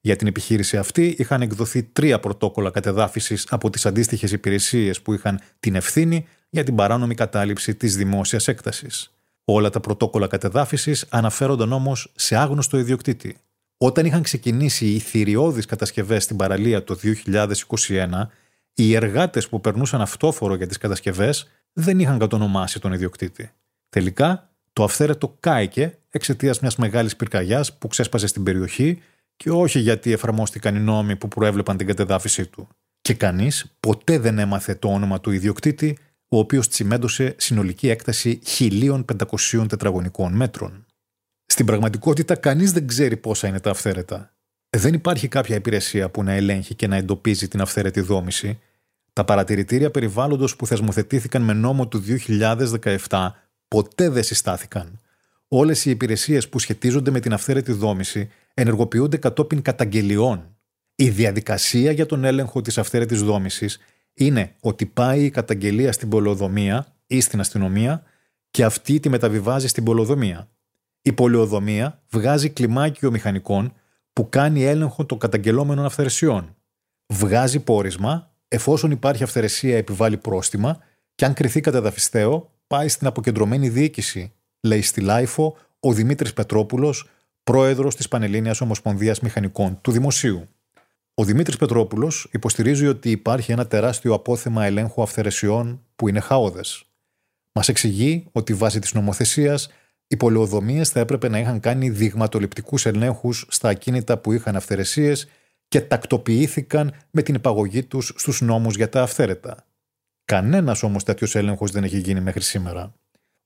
[0.00, 5.40] Για την επιχείρηση αυτή είχαν εκδοθεί τρία πρωτόκολλα κατεδάφισης από τις αντίστοιχες υπηρεσίες που είχαν
[5.60, 9.14] την ευθύνη για την παράνομη κατάληψη της δημόσιας έκτασης.
[9.44, 13.36] Όλα τα πρωτόκολλα κατεδάφισης αναφέρονταν όμως σε άγνωστο ιδιοκτήτη.
[13.78, 18.30] Όταν είχαν ξεκινήσει οι θηριώδεις κατασκευές στην παραλία το 2021,
[18.74, 23.50] οι εργάτες που περνούσαν αυτόφορο για τις κατασκευές δεν είχαν κατονομάσει τον ιδιοκτήτη.
[23.88, 29.02] Τελικά, το αυθαίρετο κάηκε εξαιτίας μιας μεγάλης πυρκαγιάς που ξέσπασε στην περιοχή
[29.36, 32.68] και όχι γιατί εφαρμόστηκαν οι νόμοι που προέβλεπαν την κατεδάφιση του.
[33.00, 35.98] Και κανείς ποτέ δεν έμαθε το όνομα του ιδιοκτήτη,
[36.28, 40.86] ο οποίος τσιμέντωσε συνολική έκταση 1500 τετραγωνικών μέτρων.
[41.46, 44.34] Στην πραγματικότητα, κανείς δεν ξέρει πόσα είναι τα αυθαίρετα.
[44.76, 48.58] Δεν υπάρχει κάποια υπηρεσία που να ελέγχει και να εντοπίζει την αυθαίρετη δόμηση.
[49.14, 52.02] Τα παρατηρητήρια περιβάλλοντος που θεσμοθετήθηκαν με νόμο του
[53.08, 53.30] 2017
[53.68, 55.00] ποτέ δεν συστάθηκαν.
[55.48, 60.56] Όλες οι υπηρεσίες που σχετίζονται με την αυθαίρετη δόμηση ενεργοποιούνται κατόπιν καταγγελιών.
[60.94, 63.78] Η διαδικασία για τον έλεγχο της αυθαίρετης δόμησης
[64.14, 68.02] είναι ότι πάει η καταγγελία στην πολεοδομία ή στην αστυνομία
[68.50, 70.48] και αυτή τη μεταβιβάζει στην πολεοδομία.
[71.02, 73.72] Η πολεοδομία βγάζει κλιμάκιο μηχανικών
[74.12, 76.56] που κάνει έλεγχο των καταγγελόμενων αυθαιρεσιών.
[77.06, 80.78] Βγάζει πόρισμα, εφόσον υπάρχει αυθαιρεσία επιβάλλει πρόστιμα
[81.14, 87.08] και αν κρυθεί καταδαφιστέο πάει στην αποκεντρωμένη διοίκηση, λέει στη LiFO ο Δημήτρης Πετρόπουλος,
[87.42, 90.48] πρόεδρος της Πανελλήνιας Ομοσπονδίας Μηχανικών του Δημοσίου.
[91.14, 96.84] Ο Δημήτρης Πετρόπουλος υποστηρίζει ότι υπάρχει ένα τεράστιο απόθεμα ελέγχου αυθαιρεσιών που είναι χαόδες.
[97.52, 99.68] Μας εξηγεί ότι βάσει της νομοθεσίας
[100.06, 105.28] οι πολεοδομίες θα έπρεπε να είχαν κάνει δειγματοληπτικούς ελέγχους στα ακίνητα που είχαν αυθαιρεσίες
[105.74, 109.66] και τακτοποιήθηκαν με την υπαγωγή τους στους νόμους για τα αυθαίρετα.
[110.24, 112.94] Κανένας όμως τέτοιος έλεγχος δεν έχει γίνει μέχρι σήμερα.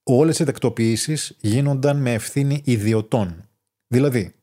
[0.03, 3.49] Όλες οι τακτοποιήσεις γίνονταν με ευθύνη ιδιωτών.
[3.87, 4.35] Δηλαδή,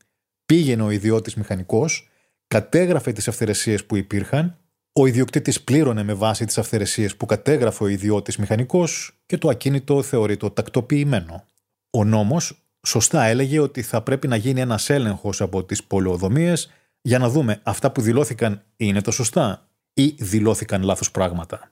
[0.45, 2.09] πήγαινε ο ιδιώτης μηχανικός,
[2.47, 4.57] κατέγραφε τις αυθαιρεσίες που υπήρχαν,
[4.93, 10.01] ο ιδιοκτήτης πλήρωνε με βάση τις αυθαιρεσίες που κατέγραφε ο ιδιώτης μηχανικός και το ακίνητο
[10.03, 11.47] θεωρείται τακτοποιημένο.
[11.89, 16.69] Ο νόμος σωστά έλεγε ότι θα πρέπει να γίνει ένας έλεγχος από τις πολεοδομίες
[17.07, 21.71] για να δούμε αυτά που δηλώθηκαν είναι τα σωστά ή δηλώθηκαν λάθος πράγματα.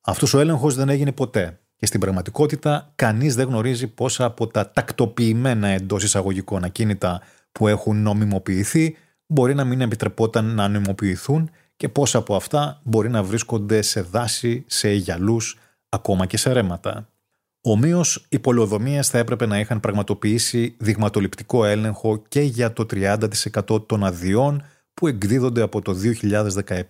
[0.00, 4.70] Αυτός ο έλεγχος δεν έγινε ποτέ και στην πραγματικότητα κανείς δεν γνωρίζει πόσα από τα
[4.70, 7.20] τακτοποιημένα εντός εισαγωγικών ακίνητα
[7.52, 13.22] που έχουν νομιμοποιηθεί μπορεί να μην επιτρεπόταν να νομιμοποιηθούν και πόσα από αυτά μπορεί να
[13.22, 15.58] βρίσκονται σε δάση, σε γυαλούς,
[15.88, 17.08] ακόμα και σε ρέματα.
[17.60, 24.04] Ομοίως, οι πολεοδομίε θα έπρεπε να είχαν πραγματοποιήσει δειγματοληπτικό έλεγχο και για το 30% των
[24.04, 24.62] αδειών
[24.94, 25.96] που εκδίδονται από το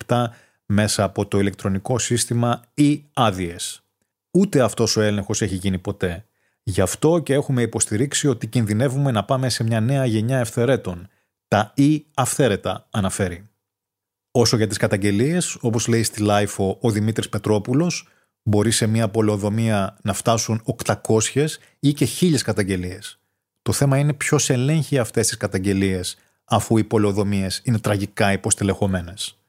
[0.07, 0.25] 2017
[0.65, 3.83] μέσα από το ηλεκτρονικό σύστημα ή άδειες.
[4.31, 6.25] Ούτε αυτός ο έλεγχος έχει γίνει ποτέ.
[6.63, 11.07] Γι' αυτό και έχουμε υποστηρίξει ότι κινδυνεύουμε να πάμε σε μια νέα γενιά αυθαιρέτων.
[11.47, 13.49] Τα ή αυθαίρετα αναφέρει.
[14.31, 18.07] Όσο για τις καταγγελίες, όπως λέει στη LiFO ο Δημήτρης Πετρόπουλος,
[18.43, 21.47] μπορεί σε μια πολεοδομία να φτάσουν 800
[21.79, 23.19] ή και 1000 καταγγελίες.
[23.61, 29.39] Το θέμα είναι ποιος ελέγχει αυτές τις καταγγελίες, αφού οι πολεοδομίες είναι τραγικά υποστελεχωμένες.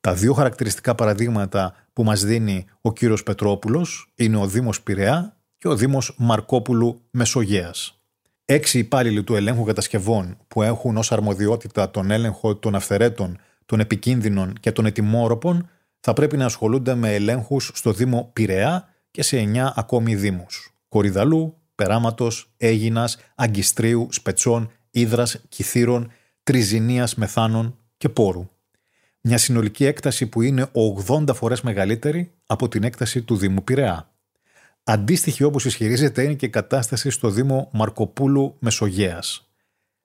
[0.00, 5.68] Τα δύο χαρακτηριστικά παραδείγματα που μας δίνει ο κύριος Πετρόπουλος είναι ο Δήμος Πειραιά και
[5.68, 8.00] ο Δήμος Μαρκόπουλου Μεσογέας.
[8.44, 14.52] Έξι υπάλληλοι του ελέγχου κατασκευών που έχουν ως αρμοδιότητα τον έλεγχο των αυθερέτων, των επικίνδυνων
[14.60, 15.68] και των ετοιμόρροπων
[16.00, 20.74] θα πρέπει να ασχολούνται με ελέγχους στο Δήμο Πειραιά και σε εννιά ακόμη δήμους.
[20.88, 26.10] Κορυδαλού, Περάματος, Έγινας, Αγκιστρίου, Σπετσών, Ήδρας, Κιθύρων,
[26.46, 28.48] Τριζηνίας, Μεθάνων και Πόρου.
[29.20, 30.70] Μια συνολική έκταση που είναι
[31.08, 34.10] 80 φορές μεγαλύτερη από την έκταση του Δήμου Πειραιά.
[34.84, 39.50] Αντίστοιχη όπως ισχυρίζεται είναι και η κατάσταση στο Δήμο Μαρκοπούλου Μεσογέας.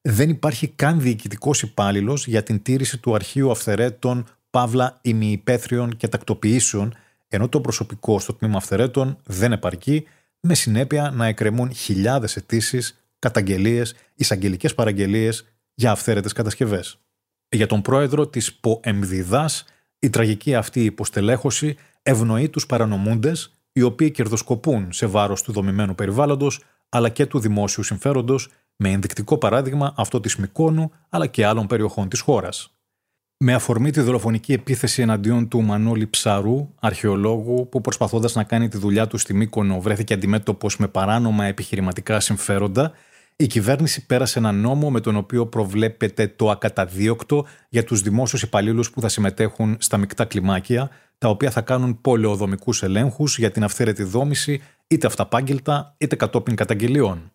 [0.01, 6.95] Δεν υπάρχει καν διοικητικός υπάλληλος για την τήρηση του αρχείου αυθερέτων, παύλα ημιυπαίθριων και τακτοποιήσεων,
[7.27, 10.03] ενώ το προσωπικό στο τμήμα αυθερέτων δεν επαρκεί,
[10.39, 16.97] με συνέπεια να εκκρεμούν χιλιάδες αιτήσεις, καταγγελίες, εισαγγελικές παραγγελίες για αυθαίρετες κατασκευές.
[17.49, 19.49] Για τον πρόεδρο της ΠΟΕΜΔΙΔΑ,
[19.99, 26.63] η τραγική αυτή υποστελέχωση ευνοεί τους παρανομούντες οι οποίοι κερδοσκοπούν σε βάρος του δομημένου περιβάλλοντος
[26.89, 32.09] αλλά και του δημόσιου συμφέροντος, με ενδεικτικό παράδειγμα αυτό της Μικόνου αλλά και άλλων περιοχών
[32.09, 32.75] της χώρας.
[33.43, 38.77] Με αφορμή τη δολοφονική επίθεση εναντίον του Μανώλη Ψαρού, αρχαιολόγου, που προσπαθώντας να κάνει τη
[38.77, 42.91] δουλειά του στη Μύκονο βρέθηκε αντιμέτωπος με παράνομα επιχειρηματικά συμφέροντα,
[43.41, 48.91] η κυβέρνηση πέρασε ένα νόμο με τον οποίο προβλέπεται το ακαταδίωκτο για τους δημόσιους υπαλλήλους
[48.91, 54.03] που θα συμμετέχουν στα μεικτά κλιμάκια, τα οποία θα κάνουν πολεοδομικούς ελέγχους για την αυθαίρετη
[54.03, 57.31] δόμηση, είτε αυταπάγγελτα είτε κατόπιν καταγγελιών.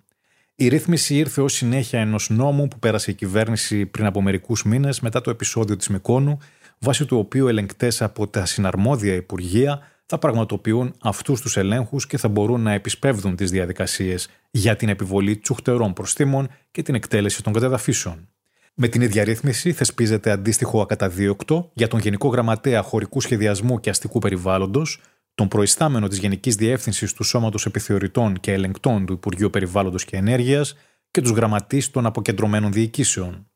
[0.55, 5.01] Η ρύθμιση ήρθε ως συνέχεια ενός νόμου που πέρασε η κυβέρνηση πριν από μερικούς μήνες
[5.01, 6.39] μετά το επεισόδιο της Μικόνου,
[6.79, 12.29] βάσει του οποίου ελεγκτές από τα συναρμόδια υπουργεία θα πραγματοποιούν αυτούς τους ελέγχους και θα
[12.29, 18.29] μπορούν να επισπεύδουν τις διαδικασίες για την επιβολή τσουχτερών προστήμων και την εκτέλεση των κατεδαφίσεων.
[18.75, 24.19] Με την ίδια ρύθμιση θεσπίζεται αντίστοιχο ακαταδίωκτο για τον Γενικό Γραμματέα Χωρικού Σχεδιασμού και Αστικού
[24.19, 25.01] Περιβάλλοντος,
[25.35, 30.77] τον προϊστάμενο της Γενικής Διεύθυνσης του Σώματος Επιθεωρητών και Ελεγκτών του Υπουργείου Περιβάλλοντος και Ενέργειας
[31.11, 33.47] και τους γραμματείς των αποκεντρωμένων διοικήσεων.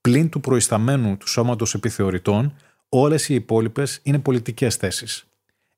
[0.00, 2.54] Πλην του προϊσταμένου του Σώματος Επιθεωρητών,
[2.88, 5.29] όλες οι υπόλοιπες είναι πολιτικές θέσεις.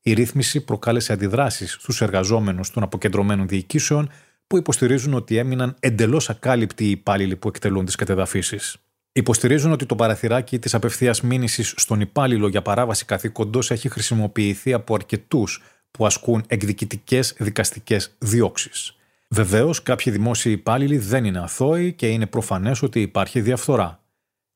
[0.03, 4.11] Η ρύθμιση προκάλεσε αντιδράσεις στους εργαζόμενους των αποκεντρωμένων διοικήσεων
[4.47, 8.77] που υποστηρίζουν ότι έμειναν εντελώς ακάλυπτοι οι υπάλληλοι που εκτελούν τις κατεδαφίσεις.
[9.13, 14.95] Υποστηρίζουν ότι το παραθυράκι της απευθείας μήνυσης στον υπάλληλο για παράβαση καθήκοντος έχει χρησιμοποιηθεί από
[14.95, 18.97] αρκετούς που ασκούν εκδικητικές δικαστικές διώξεις.
[19.29, 24.01] Βεβαίως, κάποιοι δημόσιοι υπάλληλοι δεν είναι αθώοι και είναι προφανές ότι υπάρχει διαφθορά.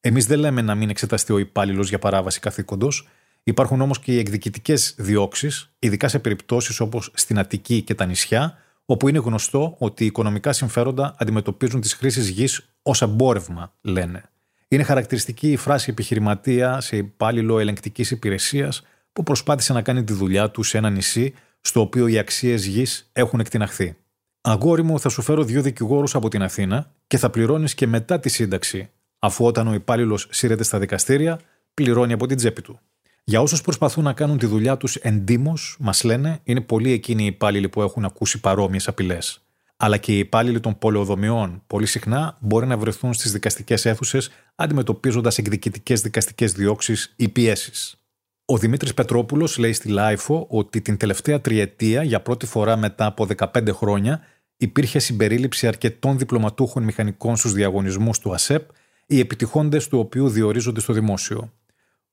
[0.00, 3.08] Εμείς δεν λέμε να μην εξεταστεί ο υπάλληλος για παράβαση καθήκοντος,
[3.48, 8.58] υπάρχουν όμως και οι εκδικητικές διώξεις, ειδικά σε περιπτώσεις όπως στην Αττική και τα νησιά,
[8.84, 14.22] όπου είναι γνωστό ότι οι οικονομικά συμφέροντα αντιμετωπίζουν τις χρήσεις γης ως εμπόρευμα, λένε.
[14.68, 18.82] Είναι χαρακτηριστική η φράση επιχειρηματία σε υπάλληλο ελεγκτικής υπηρεσίας
[19.12, 23.10] που προσπάθησε να κάνει τη δουλειά του σε ένα νησί στο οποίο οι αξίες γης
[23.12, 23.96] έχουν εκτιναχθεί.
[24.40, 28.20] Αγόρι μου, θα σου φέρω δύο δικηγόρους από την Αθήνα και θα πληρώνεις και μετά
[28.20, 31.40] τη σύνταξη, αφού όταν ο υπάλληλος σύρεται στα δικαστήρια,
[31.74, 32.80] πληρώνει από την τσέπη του.
[33.28, 37.26] Για όσους προσπαθούν να κάνουν τη δουλειά τους εντύμως, μας λένε, είναι πολλοί εκείνοι οι
[37.26, 39.46] υπάλληλοι που έχουν ακούσει παρόμοιες απειλές
[39.76, 45.38] αλλά και οι υπάλληλοι των πολεοδομιών πολύ συχνά μπορεί να βρεθούν στις δικαστικές αίθουσες αντιμετωπίζοντας
[45.38, 48.00] εκδικητικές δικαστικές διώξεις ή πιέσεις.
[48.44, 53.26] Ο Δημήτρης Πετρόπουλος λέει στη LiFO ότι την τελευταία τριετία, για πρώτη φορά μετά από
[53.36, 54.20] 15 χρόνια,
[54.56, 58.70] υπήρχε συμπερίληψη αρκετών διπλωματούχων μηχανικών στους διαγωνισμούς του ΑΣΕΠ,
[59.06, 61.52] οι επιτυχόντες του οποίου διορίζονται στο δημόσιο.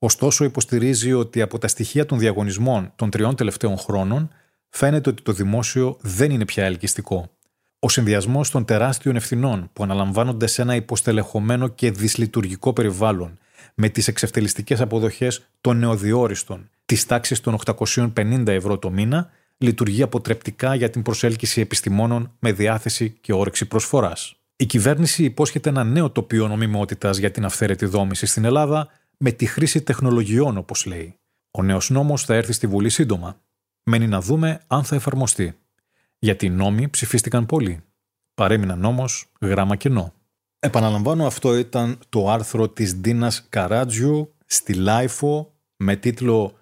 [0.04, 4.30] Ωστόσο, υποστηρίζει ότι από τα στοιχεία των διαγωνισμών των τριών τελευταίων χρόνων
[4.70, 7.30] φαίνεται ότι το δημόσιο δεν είναι πια ελκυστικό.
[7.80, 13.38] Ο συνδυασμός των τεράστιων ευθυνών που αναλαμβάνονται σε ένα υποστελεχωμένο και δυσλειτουργικό περιβάλλον,
[13.74, 20.76] με τις εξευτελιστικές αποδοχές των νεοδιόριστων της τάξης των 850 ευρώ το μήνα, λειτουργεί αποτρεπτικά
[20.76, 24.36] για την προσέλκυση επιστημόνων με διάθεση και όρεξη προσφοράς.
[24.56, 29.45] Η κυβέρνηση υπόσχεται ένα νέο τοπίο νομιμότητας για την αυθαίρετη δόμηση στην Ελλάδα με τη
[29.45, 31.16] χρήση τεχνολογιών, όπως λέει.
[31.51, 33.41] Ο νέος νόμος θα έρθει στη Βουλή σύντομα.
[33.84, 35.57] Μένει να δούμε αν θα εφαρμοστεί
[36.24, 37.84] γιατί οι νόμοι ψηφίστηκαν πολύ.
[38.34, 39.05] Παρέμειναν όμω
[39.41, 40.14] γράμμα κενό.
[40.59, 46.57] Επαναλαμβάνω, αυτό ήταν το άρθρο της Ντίνας Καράτζιου στη LiFO με τίτλο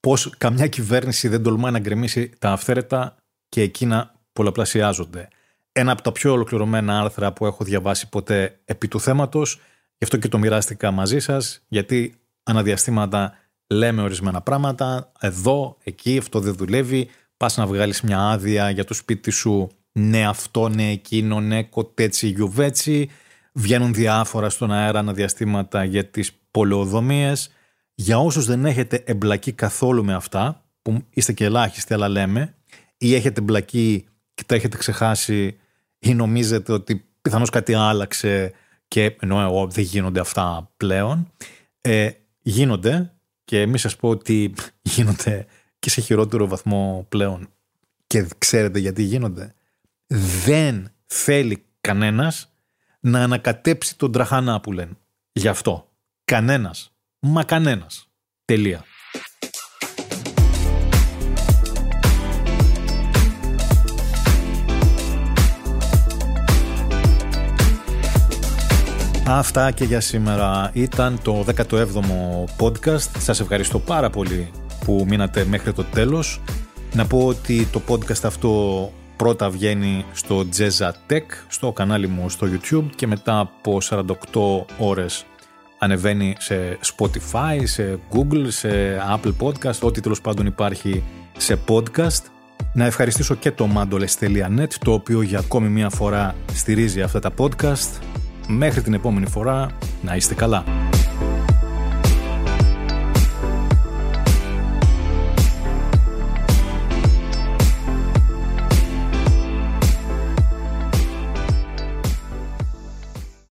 [0.00, 3.16] «Πώς καμιά κυβέρνηση δεν τολμάει να γκρεμίσει τα αυθαίρετα
[3.48, 5.28] και εκείνα πολλαπλασιάζονται».
[5.72, 9.60] Ένα από τα πιο ολοκληρωμένα άρθρα που έχω διαβάσει ποτέ επί του θέματος,
[9.98, 13.32] γι' αυτό και το μοιράστηκα μαζί σας, γιατί ανά διαστήματα
[13.66, 18.94] λέμε ορισμένα πράγματα, εδώ, εκεί, αυτό δεν δουλεύει, πας να βγάλεις μια άδεια για το
[18.94, 23.10] σπίτι σου, ναι αυτό, ναι εκείνο, ναι κοτέτσι, γιουβέτσι,
[23.52, 27.50] βγαίνουν διάφορα στον αέρα αναδιαστήματα για τις πολεοδομίες,
[27.94, 32.54] Για όσους δεν έχετε εμπλακεί καθόλου με αυτά, που είστε και ελάχιστοι αλλά λέμε,
[32.98, 35.56] ή έχετε εμπλακεί και τα έχετε ξεχάσει
[35.98, 38.52] ή νομίζετε ότι πιθανώς κάτι άλλαξε
[38.88, 41.32] και ενώ εγώ δεν γίνονται αυτά πλέον,
[41.80, 43.12] ε, γίνονται
[43.44, 44.54] και μη σας πω ότι
[44.94, 45.46] γίνονται
[45.78, 47.48] και σε χειρότερο βαθμό πλέον
[48.06, 49.54] και ξέρετε γιατί γίνονται.
[50.44, 52.52] Δεν θέλει κανένας
[53.00, 54.92] να ανακατέψει τον τραχανά που λένε.
[55.32, 55.92] Γι' αυτό.
[56.24, 56.92] Κανένας.
[57.18, 58.08] Μα κανένας.
[58.44, 58.84] Τελεία.
[69.30, 72.00] Αυτά και για σήμερα ήταν το 17ο
[72.58, 73.10] podcast.
[73.18, 74.50] Σας ευχαριστώ πάρα πολύ
[74.84, 76.40] που μείνατε μέχρι το τέλος.
[76.92, 82.46] Να πω ότι το podcast αυτό πρώτα βγαίνει στο Jezza Tech, στο κανάλι μου στο
[82.46, 84.06] YouTube και μετά από 48
[84.78, 85.24] ώρες
[85.78, 88.68] ανεβαίνει σε Spotify, σε Google, σε
[89.14, 91.02] Apple Podcast, ό,τι τέλος πάντων υπάρχει
[91.36, 92.22] σε podcast.
[92.72, 98.00] Να ευχαριστήσω και το mandoles.net, το οποίο για ακόμη μία φορά στηρίζει αυτά τα podcast.
[98.50, 99.70] Μέχρι την επόμενη φορά,
[100.02, 100.64] να είστε καλά.